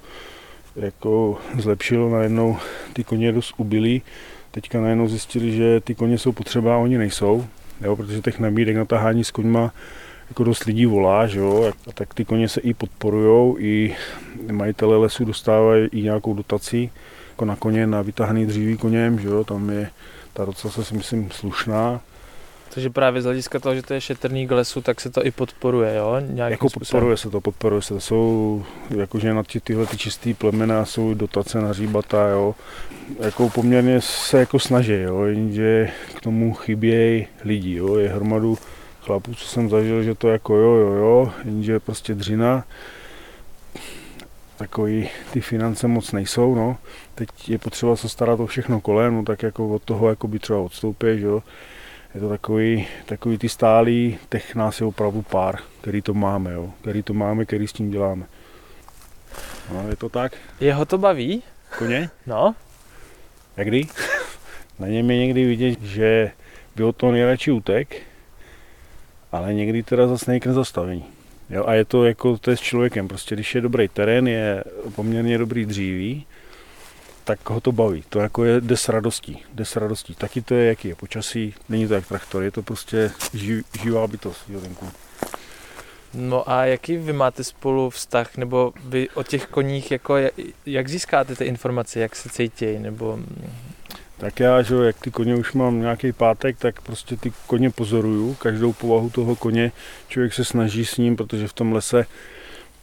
jako 0.77 1.38
zlepšilo, 1.59 2.11
najednou 2.11 2.57
ty 2.93 3.05
koně 3.05 3.33
dost 3.33 3.55
ubylí, 3.57 4.03
teďka 4.51 4.81
najednou 4.81 5.09
zjistili, 5.09 5.53
že 5.53 5.81
ty 5.81 5.95
koně 5.95 6.19
jsou 6.19 6.33
potřeba 6.33 6.75
a 6.75 6.79
oni 6.79 6.99
nejsou, 6.99 7.47
jo, 7.81 7.97
protože 7.97 8.21
těch 8.21 8.38
nabídek 8.38 8.77
na 8.77 8.85
tahání 8.85 9.25
s 9.25 9.31
koňma 9.31 9.73
jako 10.28 10.44
dost 10.44 10.64
lidí 10.64 10.87
volá, 10.87 11.26
že 11.26 11.38
jo, 11.38 11.72
a 11.88 11.92
tak 11.92 12.14
ty 12.14 12.24
koně 12.24 12.48
se 12.48 12.60
i 12.60 12.74
podporujou, 12.74 13.56
i 13.58 13.96
majitele 14.52 14.96
lesů 14.96 15.24
dostávají 15.24 15.88
i 15.92 16.02
nějakou 16.02 16.34
dotací, 16.34 16.90
jako 17.30 17.44
na 17.44 17.56
koně, 17.56 17.87
na 17.87 18.02
vytáhaný 18.02 18.46
dříví 18.46 18.76
koněm, 18.76 19.18
že 19.18 19.28
jo, 19.28 19.44
tam 19.44 19.70
je 19.70 19.90
ta 20.32 20.44
docela 20.44 20.72
si 20.72 20.94
myslím 20.94 21.30
slušná. 21.30 22.00
Takže 22.74 22.90
právě 22.90 23.22
z 23.22 23.24
hlediska 23.24 23.58
toho, 23.58 23.74
že 23.74 23.82
to 23.82 23.94
je 23.94 24.00
šetrný 24.00 24.46
k 24.46 24.50
lesu, 24.50 24.80
tak 24.80 25.00
se 25.00 25.10
to 25.10 25.26
i 25.26 25.30
podporuje, 25.30 25.94
jo? 25.96 26.16
Nějakým 26.20 26.52
jako 26.52 26.70
způsobem. 26.70 27.00
podporuje 27.00 27.16
se 27.16 27.30
to, 27.30 27.40
podporuje 27.40 27.82
se 27.82 27.94
to. 27.94 28.00
Jsou, 28.00 28.64
jakože 28.96 29.34
na 29.34 29.42
ty, 29.42 29.60
tyhle 29.60 29.87
ty 29.87 29.96
čistý 29.96 30.34
plemena 30.34 30.84
jsou 30.84 31.14
dotace 31.14 31.60
na 31.60 31.72
říbata, 31.72 32.28
jo. 32.28 32.54
Jako 33.20 33.50
poměrně 33.50 34.00
se 34.00 34.38
jako 34.38 34.58
snaží, 34.58 34.92
jo, 34.92 35.22
jenže 35.24 35.90
k 36.16 36.20
tomu 36.20 36.54
chybějí 36.54 37.26
lidi, 37.44 37.74
jo. 37.74 37.96
Je 37.96 38.08
hromadu 38.08 38.58
chlapů, 39.05 39.35
co 39.35 39.45
jsem 39.45 39.69
zažil, 39.69 40.03
že 40.03 40.14
to 40.14 40.29
jako 40.29 40.57
jo, 40.57 40.75
jo, 40.75 40.93
jo, 40.93 41.33
jenže 41.45 41.81
prostě 41.81 42.14
dřina, 42.14 42.64
takový 44.57 45.09
ty 45.33 45.40
finance 45.40 45.88
moc 45.88 46.12
nejsou, 46.12 46.55
no. 46.55 46.77
Teď 47.14 47.29
je 47.49 47.59
potřeba 47.59 47.97
se 47.97 48.09
starat 48.09 48.40
o 48.40 48.47
všechno 48.47 48.81
kolem, 48.81 49.14
no 49.14 49.23
tak 49.23 49.43
jako 49.43 49.69
od 49.69 49.83
toho 49.83 50.09
jako 50.09 50.29
by 50.29 50.38
třeba 50.38 50.59
odstoupíš, 50.59 51.21
jo 51.21 51.43
je 52.14 52.21
to 52.21 52.29
takový, 52.29 52.87
takový 53.07 53.38
ty 53.38 53.49
stálý, 53.49 54.19
těch 54.29 54.55
nás 54.55 54.81
je 54.81 54.87
opravdu 54.87 55.23
pár, 55.23 55.59
který 55.81 56.03
to 56.03 56.14
máme, 56.14 56.53
jo, 56.53 56.73
který 56.81 57.03
to 57.03 57.14
máme, 57.14 57.45
který 57.45 57.69
s 57.69 57.73
tím 57.73 57.90
děláme. 57.90 58.27
No, 59.73 59.88
je 59.88 59.97
to 59.97 60.09
tak. 60.09 60.33
Jeho 60.61 60.85
to 60.85 60.99
baví? 60.99 61.43
Koně? 61.79 62.11
No. 62.27 62.55
Jak 63.57 63.69
kdy? 63.69 63.87
Na 64.79 64.87
něm 64.87 65.11
je 65.11 65.19
někdy 65.19 65.47
vidět, 65.47 65.83
že 65.83 66.31
by 66.77 66.85
o 66.85 66.93
to 66.93 67.12
nejradši 67.12 67.51
utek, 67.51 68.03
ale 69.35 69.55
někdy 69.55 69.83
teda 69.83 70.07
zase 70.07 70.31
nejkne 70.31 70.53
zastavení. 70.53 71.05
Jo, 71.51 71.64
a 71.66 71.75
je 71.75 71.85
to 71.85 72.05
jako 72.05 72.38
to 72.38 72.51
je 72.51 72.57
s 72.57 72.61
člověkem, 72.61 73.09
prostě 73.09 73.35
když 73.35 73.55
je 73.55 73.61
dobrý 73.61 73.88
terén, 73.88 74.29
je 74.29 74.64
poměrně 74.94 75.38
dobrý 75.38 75.66
dříví, 75.66 76.27
tak 77.25 77.51
ho 77.51 77.61
to 77.61 77.73
baví. 77.73 78.05
To 78.09 78.18
jako 78.18 78.44
je, 78.44 78.61
jde 78.61 78.77
s 78.77 78.88
radostí, 78.88 79.42
jde 79.55 79.64
s 79.64 79.77
radostí. 79.77 80.14
Taky 80.14 80.42
to 80.42 80.55
je, 80.55 80.66
jaký 80.66 80.88
je 80.88 80.94
počasí, 80.94 81.55
není 81.68 81.88
to 81.88 81.94
jak 81.94 82.07
traktor, 82.07 82.42
je 82.42 82.51
to 82.51 82.62
prostě 82.62 83.11
živ, 83.35 83.66
živá 83.83 84.07
bytost, 84.07 84.51
jo, 84.51 84.61
No 86.14 86.51
a 86.51 86.64
jaký 86.64 86.97
vy 86.97 87.12
máte 87.12 87.44
spolu 87.44 87.90
vztah, 87.90 88.37
nebo 88.37 88.73
vy 88.85 89.09
o 89.14 89.23
těch 89.23 89.47
koních, 89.47 89.90
jako 89.90 90.16
jak 90.66 90.88
získáte 90.88 91.37
ty 91.37 91.44
informace, 91.44 92.01
jak 92.01 92.16
se 92.16 92.29
cítí, 92.29 92.79
nebo... 92.79 93.18
Tak 94.24 94.40
já, 94.40 94.62
že 94.62 94.74
jak 94.74 95.00
ty 95.00 95.10
koně 95.10 95.37
už 95.37 95.52
mám 95.52 95.80
nějaký 95.80 96.12
pátek, 96.12 96.58
tak 96.58 96.80
prostě 96.80 97.16
ty 97.16 97.32
koně 97.46 97.70
pozoruju, 97.70 98.34
každou 98.34 98.72
povahu 98.72 99.10
toho 99.10 99.37
koně, 99.37 99.72
člověk 100.08 100.34
se 100.34 100.44
snaží 100.44 100.84
s 100.84 100.96
ním, 100.96 101.16
protože 101.16 101.48
v 101.48 101.52
tom 101.52 101.72
lese 101.72 102.06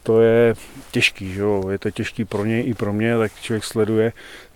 to 0.03 0.21
je 0.21 0.55
těžký, 0.91 1.33
že 1.33 1.41
jo? 1.41 1.69
je 1.69 1.77
to 1.77 1.91
těžký 1.91 2.25
pro 2.25 2.45
něj 2.45 2.69
i 2.69 2.73
pro 2.73 2.93
mě, 2.93 3.17
tak 3.17 3.31
člověk 3.41 3.63
sleduje, 3.63 4.13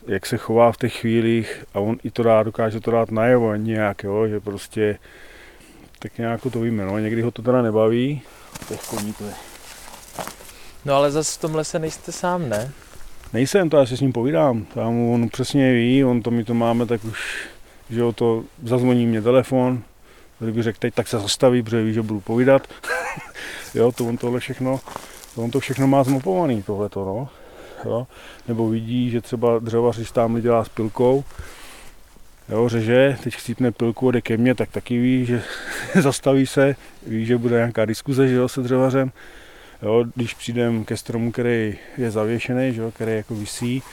jak 0.07 0.25
se 0.25 0.37
chová 0.37 0.71
v 0.71 0.77
těch 0.77 0.93
chvílích 0.93 1.63
a 1.73 1.79
on 1.79 1.97
i 2.03 2.11
to 2.11 2.23
dá, 2.23 2.43
dokáže 2.43 2.79
to 2.79 2.91
dát 2.91 3.11
najevo 3.11 3.55
nějak, 3.55 4.03
jo? 4.03 4.27
že 4.27 4.39
prostě 4.39 4.99
tak 5.99 6.17
nějak 6.17 6.41
to 6.53 6.59
víme, 6.59 6.85
no. 6.85 6.99
někdy 6.99 7.21
ho 7.21 7.31
to 7.31 7.41
teda 7.41 7.61
nebaví, 7.61 8.21
těch 8.67 8.81
koní 8.81 9.13
to 9.13 9.23
je. 9.23 9.33
No 10.85 10.95
ale 10.95 11.11
zase 11.11 11.37
v 11.37 11.41
tom 11.41 11.55
lese 11.55 11.79
nejste 11.79 12.11
sám, 12.11 12.49
ne? 12.49 12.71
Nejsem, 13.35 13.69
to 13.69 13.77
já 13.77 13.85
si 13.85 13.97
s 13.97 14.01
ním 14.01 14.13
povídám, 14.13 14.65
tam 14.73 14.99
on 14.99 15.29
přesně 15.29 15.73
ví, 15.73 16.05
on 16.05 16.21
to 16.21 16.31
my 16.31 16.43
to 16.43 16.53
máme, 16.53 16.85
tak 16.85 17.03
už, 17.03 17.47
že 17.89 17.99
jo, 17.99 18.11
to 18.11 18.43
zazvoní 18.63 19.07
mě 19.07 19.21
telefon, 19.21 19.83
kdyby 20.39 20.63
řekl 20.63 20.77
teď, 20.79 20.93
tak 20.93 21.07
se 21.07 21.19
zastaví, 21.19 21.63
protože 21.63 21.83
ví, 21.83 21.93
že 21.93 22.01
budu 22.01 22.19
povídat. 22.19 22.67
jo, 23.73 23.91
to 23.91 24.05
on 24.05 24.17
tohle 24.17 24.39
všechno 24.39 24.79
on 25.35 25.51
to 25.51 25.59
všechno 25.59 25.87
má 25.87 26.03
zmapovaný, 26.03 26.63
tohleto, 26.63 27.05
no. 27.05 27.29
Jo? 27.85 28.07
Nebo 28.47 28.69
vidí, 28.69 29.09
že 29.09 29.21
třeba 29.21 29.59
dřevař, 29.59 30.11
tam 30.11 30.41
dělá 30.41 30.63
s 30.63 30.69
pilkou, 30.69 31.23
jo, 32.49 32.69
řeže, 32.69 33.17
teď 33.23 33.35
chcípne 33.35 33.71
pilku 33.71 34.09
a 34.09 34.11
jde 34.11 34.21
ke 34.21 34.37
mně, 34.37 34.55
tak 34.55 34.71
taky 34.71 34.97
ví, 34.97 35.25
že 35.25 35.43
zastaví 36.01 36.47
se, 36.47 36.75
ví, 37.07 37.25
že 37.25 37.37
bude 37.37 37.55
nějaká 37.55 37.85
diskuze 37.85 38.27
že 38.27 38.33
jo, 38.33 38.47
se 38.49 38.61
dřevařem. 38.61 39.11
Jo, 39.85 40.05
když 40.15 40.33
přijdem 40.33 40.85
ke 40.85 40.97
stromu, 40.97 41.31
který 41.31 41.77
je 41.97 42.11
zavěšený, 42.11 42.73
že 42.73 42.81
jo, 42.81 42.91
který 42.91 43.11
jako 43.11 43.35
visí, 43.35 43.83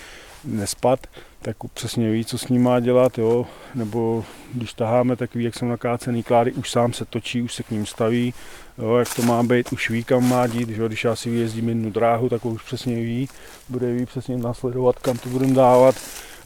nespad, 0.44 1.07
tak 1.42 1.57
přesně 1.74 2.11
ví, 2.11 2.24
co 2.24 2.38
s 2.38 2.48
ním 2.48 2.62
má 2.62 2.81
dělat, 2.81 3.18
jo? 3.18 3.46
nebo 3.74 4.24
když 4.55 4.72
taháme, 4.72 5.16
tak 5.16 5.35
ví, 5.35 5.44
jak 5.44 5.55
jsou 5.55 5.66
nakácený 5.66 6.22
klády, 6.22 6.52
už 6.52 6.70
sám 6.70 6.92
se 6.92 7.05
točí, 7.05 7.42
už 7.42 7.55
se 7.55 7.62
k 7.62 7.70
ním 7.70 7.87
staví, 7.87 8.35
jo? 8.78 8.96
jak 8.96 9.14
to 9.14 9.22
má 9.22 9.42
být, 9.42 9.72
už 9.72 9.90
ví, 9.90 10.05
kam 10.05 10.28
má 10.28 10.46
dít, 10.46 10.68
jo? 10.68 10.88
když 10.88 11.05
já 11.05 11.16
si 11.16 11.31
vyjezdím 11.31 11.68
jednu 11.68 11.90
dráhu, 11.90 12.28
tak 12.28 12.44
už 12.44 12.62
přesně 12.62 12.96
ví, 12.96 13.28
bude 13.68 13.92
ví 13.92 14.07
přesně 14.07 14.37
následovat, 14.37 14.98
kam 14.98 15.18
to 15.18 15.28
budeme 15.28 15.55
dávat, 15.55 15.94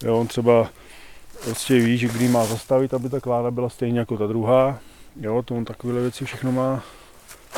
jo? 0.03 0.19
on 0.19 0.27
třeba 0.27 0.71
prostě 1.45 1.75
ví, 1.75 1.99
že 1.99 2.09
kdy 2.09 2.29
má 2.29 2.45
zastavit, 2.45 2.95
aby 2.95 3.09
ta 3.09 3.21
kláda 3.21 3.51
byla 3.51 3.69
stejně 3.69 3.99
jako 3.99 4.17
ta 4.17 4.27
druhá, 4.27 4.79
jo? 5.21 5.43
to 5.43 5.55
on 5.55 5.65
takové 5.65 6.01
věci 6.01 6.25
všechno 6.25 6.53
má, 6.53 6.83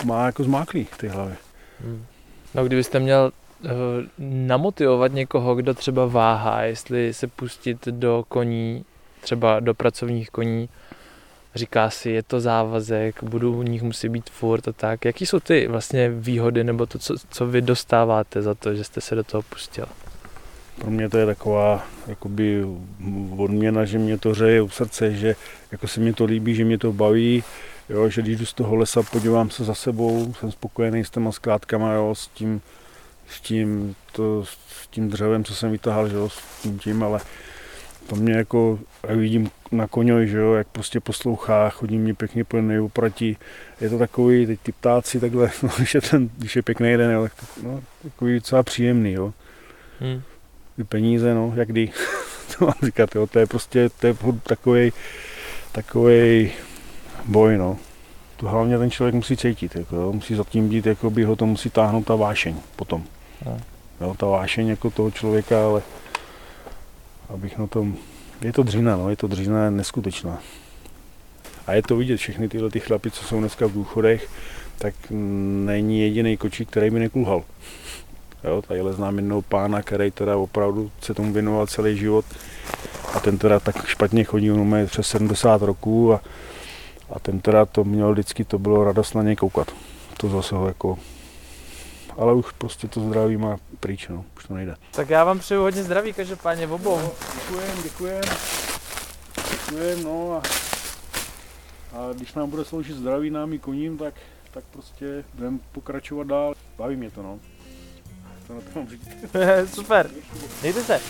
má 0.05 0.27
jako 0.27 0.44
zmáklý 0.44 0.85
v 0.85 0.98
té 0.98 1.09
hlavě. 1.09 1.48
Hmm. 1.81 2.07
No 2.55 2.64
kdybyste 2.64 3.01
měl 3.01 3.33
Eh, 3.64 4.09
namotivovat 4.19 5.12
někoho, 5.12 5.55
kdo 5.55 5.75
třeba 5.75 6.07
váhá, 6.07 6.62
jestli 6.62 7.14
se 7.14 7.27
pustit 7.27 7.88
do 7.88 8.25
koní, 8.29 8.85
třeba 9.21 9.61
do 9.61 9.75
pracovních 9.75 10.31
koní, 10.31 10.69
říká 11.55 11.91
si, 11.91 12.11
je 12.11 12.23
to 12.23 12.41
závazek, 12.41 13.25
budu 13.25 13.59
u 13.59 13.62
nich 13.62 13.83
musí 13.83 14.09
být 14.09 14.31
furt 14.31 14.69
a 14.69 14.73
tak. 14.73 15.05
Jaký 15.05 15.27
jsou 15.27 15.41
ty 15.41 15.69
vlastně 15.69 16.11
výhody 16.11 16.64
nebo 16.64 16.87
to, 16.87 16.99
co, 16.99 17.14
co 17.31 17.47
vy 17.47 17.62
dostáváte 17.62 18.43
za 18.43 18.55
to, 18.55 18.75
že 18.75 18.85
jste 18.85 19.01
se 19.01 19.14
do 19.14 19.25
toho 19.25 19.43
pustil? 19.43 19.87
Pro 20.81 20.91
mě 20.91 21.09
to 21.09 21.19
je 21.19 21.27
taková 21.27 21.87
jakoby 22.07 22.64
odměna, 23.37 23.85
že 23.85 23.99
mě 23.99 24.19
to 24.19 24.35
řeje 24.35 24.62
u 24.62 24.69
srdce, 24.69 25.14
že 25.14 25.37
jako 25.73 25.88
se 25.88 26.01
mi 26.01 26.12
to 26.12 26.25
líbí, 26.25 26.55
že 26.55 26.64
mě 26.64 26.79
to 26.79 26.93
baví, 26.93 27.45
jo, 27.88 28.09
že 28.09 28.22
když 28.22 28.38
jdu 28.38 28.46
z 28.46 28.53
toho 28.53 28.77
lesa, 28.77 29.03
podívám 29.03 29.51
se 29.51 29.64
za 29.64 29.74
sebou, 29.74 30.35
jsem 30.40 30.53
spokojený 30.53 31.05
s 31.05 31.11
těma 31.11 31.33
skládkama, 31.33 31.92
jo, 31.92 32.14
s 32.14 32.29
tím, 32.29 32.61
s 33.29 33.40
tím, 33.40 33.94
to, 34.12 34.44
s 34.83 34.87
tím 34.88 35.09
dřevem, 35.09 35.44
co 35.44 35.55
jsem 35.55 35.70
vytahal, 35.70 36.09
že 36.09 36.16
jo, 36.16 36.29
s 36.29 36.62
tím 36.62 36.79
tím, 36.79 37.03
ale 37.03 37.20
to 38.07 38.16
mě 38.16 38.33
jako, 38.33 38.79
jak 39.09 39.18
vidím 39.18 39.51
na 39.72 39.87
koňoj, 39.87 40.27
že 40.27 40.38
jo, 40.38 40.55
jak 40.55 40.68
prostě 40.68 41.01
poslouchá, 41.01 41.70
chodí 41.70 41.98
mě 41.98 42.14
pěkně 42.14 42.44
po 42.44 42.61
nejopratí. 42.61 43.37
Je 43.81 43.90
to 43.90 43.98
takový, 43.98 44.46
teď 44.46 44.61
ty 44.62 44.72
ptáci 44.72 45.20
takhle, 45.20 45.51
no, 45.62 45.70
když, 45.77 45.94
je 45.94 46.01
ten, 46.01 46.31
když 46.38 46.57
je 46.57 46.62
pěkný 46.62 46.96
den, 46.96 47.11
jo, 47.11 47.22
tak 47.22 47.33
no, 47.62 47.83
takový 48.03 48.35
docela 48.35 48.62
příjemný, 48.62 49.12
jo. 49.12 49.33
Hmm. 50.01 50.22
Ty 50.77 50.85
peníze, 50.85 51.35
no, 51.35 51.53
jak 51.57 51.68
kdy, 51.68 51.90
to 52.59 52.64
mám 52.64 52.74
říkat, 52.83 53.14
jo, 53.14 53.27
to 53.27 53.38
je 53.38 53.46
prostě, 53.46 53.88
to 54.01 54.07
je 54.07 54.16
takový, 54.42 54.92
takový 55.72 56.53
boj, 57.25 57.59
no 57.59 57.77
to 58.37 58.49
hlavně 58.49 58.79
ten 58.79 58.91
člověk 58.91 59.15
musí 59.15 59.37
cítit, 59.37 59.77
jako, 59.77 59.97
jo, 59.97 60.13
musí 60.13 60.35
zatím 60.35 60.69
být, 60.69 60.87
jako 60.87 61.11
by 61.11 61.25
ho 61.25 61.37
to 61.37 61.47
musí 61.47 61.71
táhnout 61.71 62.07
ta 62.07 62.15
vášeň 62.15 62.57
potom. 62.77 63.05
No. 63.47 63.61
Jo, 64.01 64.15
ta 64.19 64.27
vášeň 64.27 64.69
jako 64.69 64.91
toho 64.91 65.11
člověka, 65.11 65.67
ale 65.67 65.83
abych 67.29 67.59
na 67.59 67.67
tom, 67.67 67.97
je 68.41 68.53
to 68.53 68.63
dřina, 68.63 68.97
no, 68.97 69.11
je 69.11 69.17
to 69.17 69.27
dřina 69.27 69.71
neskutečná. 69.71 70.39
A 71.67 71.73
je 71.73 71.83
to 71.83 71.97
vidět, 71.97 72.17
všechny 72.17 72.49
tyhle 72.49 72.71
ty 72.71 72.81
chlapy, 72.81 73.11
co 73.11 73.25
jsou 73.25 73.41
dneska 73.41 73.67
v 73.67 73.73
důchodech, 73.73 74.29
tak 74.79 74.95
není 75.11 76.01
jediný 76.01 76.37
kočík, 76.37 76.71
který 76.71 76.91
by 76.91 76.99
nekulhal. 76.99 77.43
Jo, 78.45 78.63
tadyhle 78.63 78.93
znám 78.93 79.17
jednoho 79.17 79.43
pána, 79.43 79.83
který 79.83 80.11
teda 80.11 80.37
opravdu 80.37 80.91
se 81.01 81.15
tomu 81.15 81.33
věnoval 81.33 81.67
celý 81.67 81.99
život 81.99 82.25
a 83.15 83.21
ten 83.21 83.39
teda 83.39 83.61
tak 83.61 83.87
špatně 83.87 84.25
chodí, 84.25 84.51
on 84.51 84.69
má 84.69 84.77
přes 84.87 85.07
70 85.07 85.63
roků 85.63 86.13
a, 86.13 86.21
a 87.11 87.18
ten 87.18 87.40
teda 87.40 87.66
to 87.66 87.85
měl 87.85 88.12
vždycky, 88.12 88.44
to 88.44 88.59
bylo 88.59 88.85
radost 88.85 89.14
na 89.14 89.23
něj 89.23 89.37
koukat. 89.37 89.73
To 90.16 90.29
zase 90.29 90.55
ho 90.55 90.68
jako 90.68 90.99
ale 92.18 92.35
už 92.35 92.53
prostě 92.53 92.88
to 92.88 93.01
zdraví 93.01 93.37
má 93.37 93.57
pryč, 93.81 94.09
no, 94.09 94.25
už 94.37 94.44
to 94.44 94.55
nejde. 94.55 94.75
Tak 94.90 95.11
já 95.11 95.25
vám 95.25 95.38
přeju 95.38 95.61
hodně 95.61 95.83
zdraví, 95.83 96.12
každopádně 96.12 96.66
v 96.66 96.73
obou. 96.73 96.99
No, 96.99 97.11
děkujem, 97.35 97.83
děkujem. 97.83 98.23
Děkujem, 99.51 100.05
no 100.05 100.33
a, 100.33 100.42
a 101.99 102.12
když 102.12 102.35
nám 102.35 102.51
bude 102.51 102.64
sloužit 102.64 102.97
zdraví 102.97 103.31
námi 103.31 103.59
koním, 103.59 103.99
tak, 103.99 104.14
tak 104.51 104.64
prostě 104.64 105.25
budeme 105.35 105.59
pokračovat 105.73 106.27
dál. 106.27 106.55
Baví 106.79 106.97
mě 106.97 107.11
to, 107.11 107.23
no. 107.23 107.38
To 108.47 108.55
na 108.55 108.61
to 108.61 108.79
mám 108.79 108.88
říct. 108.88 109.09
Super, 109.75 110.11
dejte 110.62 110.83
se. 110.83 111.01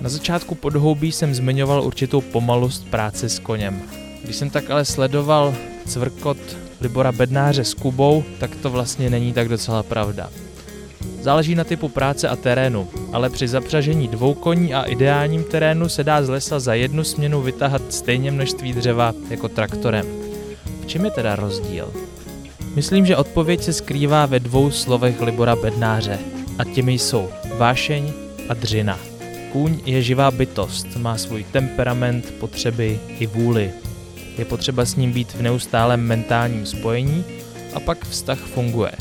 Na 0.00 0.08
začátku 0.08 0.54
podhoubí 0.54 1.12
jsem 1.12 1.34
zmiňoval 1.34 1.82
určitou 1.82 2.20
pomalost 2.20 2.90
práce 2.90 3.28
s 3.28 3.38
koněm. 3.38 3.82
Když 4.24 4.36
jsem 4.36 4.50
tak 4.50 4.70
ale 4.70 4.84
sledoval 4.84 5.54
cvrkot 5.86 6.38
Libora 6.80 7.12
Bednáře 7.12 7.64
s 7.64 7.74
Kubou, 7.74 8.24
tak 8.40 8.56
to 8.56 8.70
vlastně 8.70 9.10
není 9.10 9.32
tak 9.32 9.48
docela 9.48 9.82
pravda. 9.82 10.30
Záleží 11.20 11.54
na 11.54 11.64
typu 11.64 11.88
práce 11.88 12.28
a 12.28 12.36
terénu, 12.36 12.88
ale 13.12 13.30
při 13.30 13.48
zapřažení 13.48 14.08
dvou 14.08 14.34
koní 14.34 14.74
a 14.74 14.82
ideálním 14.82 15.44
terénu 15.44 15.88
se 15.88 16.04
dá 16.04 16.22
z 16.22 16.28
lesa 16.28 16.60
za 16.60 16.74
jednu 16.74 17.04
směnu 17.04 17.42
vytahat 17.42 17.82
stejně 17.90 18.30
množství 18.30 18.72
dřeva 18.72 19.12
jako 19.30 19.48
traktorem. 19.48 20.06
V 20.82 20.86
čem 20.86 21.04
je 21.04 21.10
teda 21.10 21.36
rozdíl? 21.36 21.92
Myslím, 22.74 23.06
že 23.06 23.16
odpověď 23.16 23.62
se 23.62 23.72
skrývá 23.72 24.26
ve 24.26 24.40
dvou 24.40 24.70
slovech 24.70 25.20
Libora 25.20 25.56
Bednáře 25.56 26.18
a 26.58 26.64
těmi 26.64 26.92
jsou 26.92 27.28
vášeň 27.56 28.12
a 28.48 28.54
dřina. 28.54 28.98
Kůň 29.52 29.80
je 29.84 30.02
živá 30.02 30.30
bytost, 30.30 30.96
má 30.96 31.18
svůj 31.18 31.44
temperament, 31.44 32.34
potřeby 32.40 33.00
i 33.18 33.26
vůli. 33.26 33.70
Je 34.38 34.44
potřeba 34.44 34.84
s 34.84 34.96
ním 34.96 35.12
být 35.12 35.34
v 35.34 35.42
neustálém 35.42 36.00
mentálním 36.00 36.66
spojení 36.66 37.24
a 37.74 37.80
pak 37.80 38.06
vztah 38.06 38.38
funguje. 38.38 38.92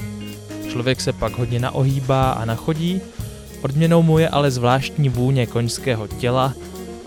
Člověk 0.70 1.02
se 1.02 1.14
pak 1.14 1.38
hodně 1.38 1.60
naohýbá 1.60 2.32
a 2.32 2.46
nachodí, 2.46 3.02
odměnou 3.62 4.02
mu 4.02 4.20
je 4.20 4.30
ale 4.30 4.52
zvláštní 4.52 5.10
vůně 5.10 5.46
koňského 5.46 6.08
těla, 6.08 6.54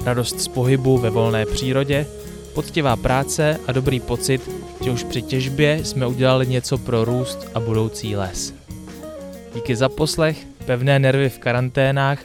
radost 0.04 0.40
z 0.40 0.48
pohybu 0.48 0.98
ve 0.98 1.10
volné 1.10 1.46
přírodě, 1.46 2.06
poctivá 2.54 2.96
práce 2.96 3.60
a 3.66 3.72
dobrý 3.72 4.00
pocit, 4.00 4.50
že 4.84 4.90
už 4.90 5.04
při 5.04 5.22
těžbě 5.22 5.84
jsme 5.84 6.06
udělali 6.06 6.46
něco 6.46 6.78
pro 6.78 7.04
růst 7.04 7.50
a 7.54 7.60
budoucí 7.60 8.16
les. 8.16 8.54
Díky 9.54 9.76
za 9.76 9.88
poslech, 9.88 10.38
pevné 10.66 10.98
nervy 10.98 11.28
v 11.28 11.38
karanténách 11.38 12.24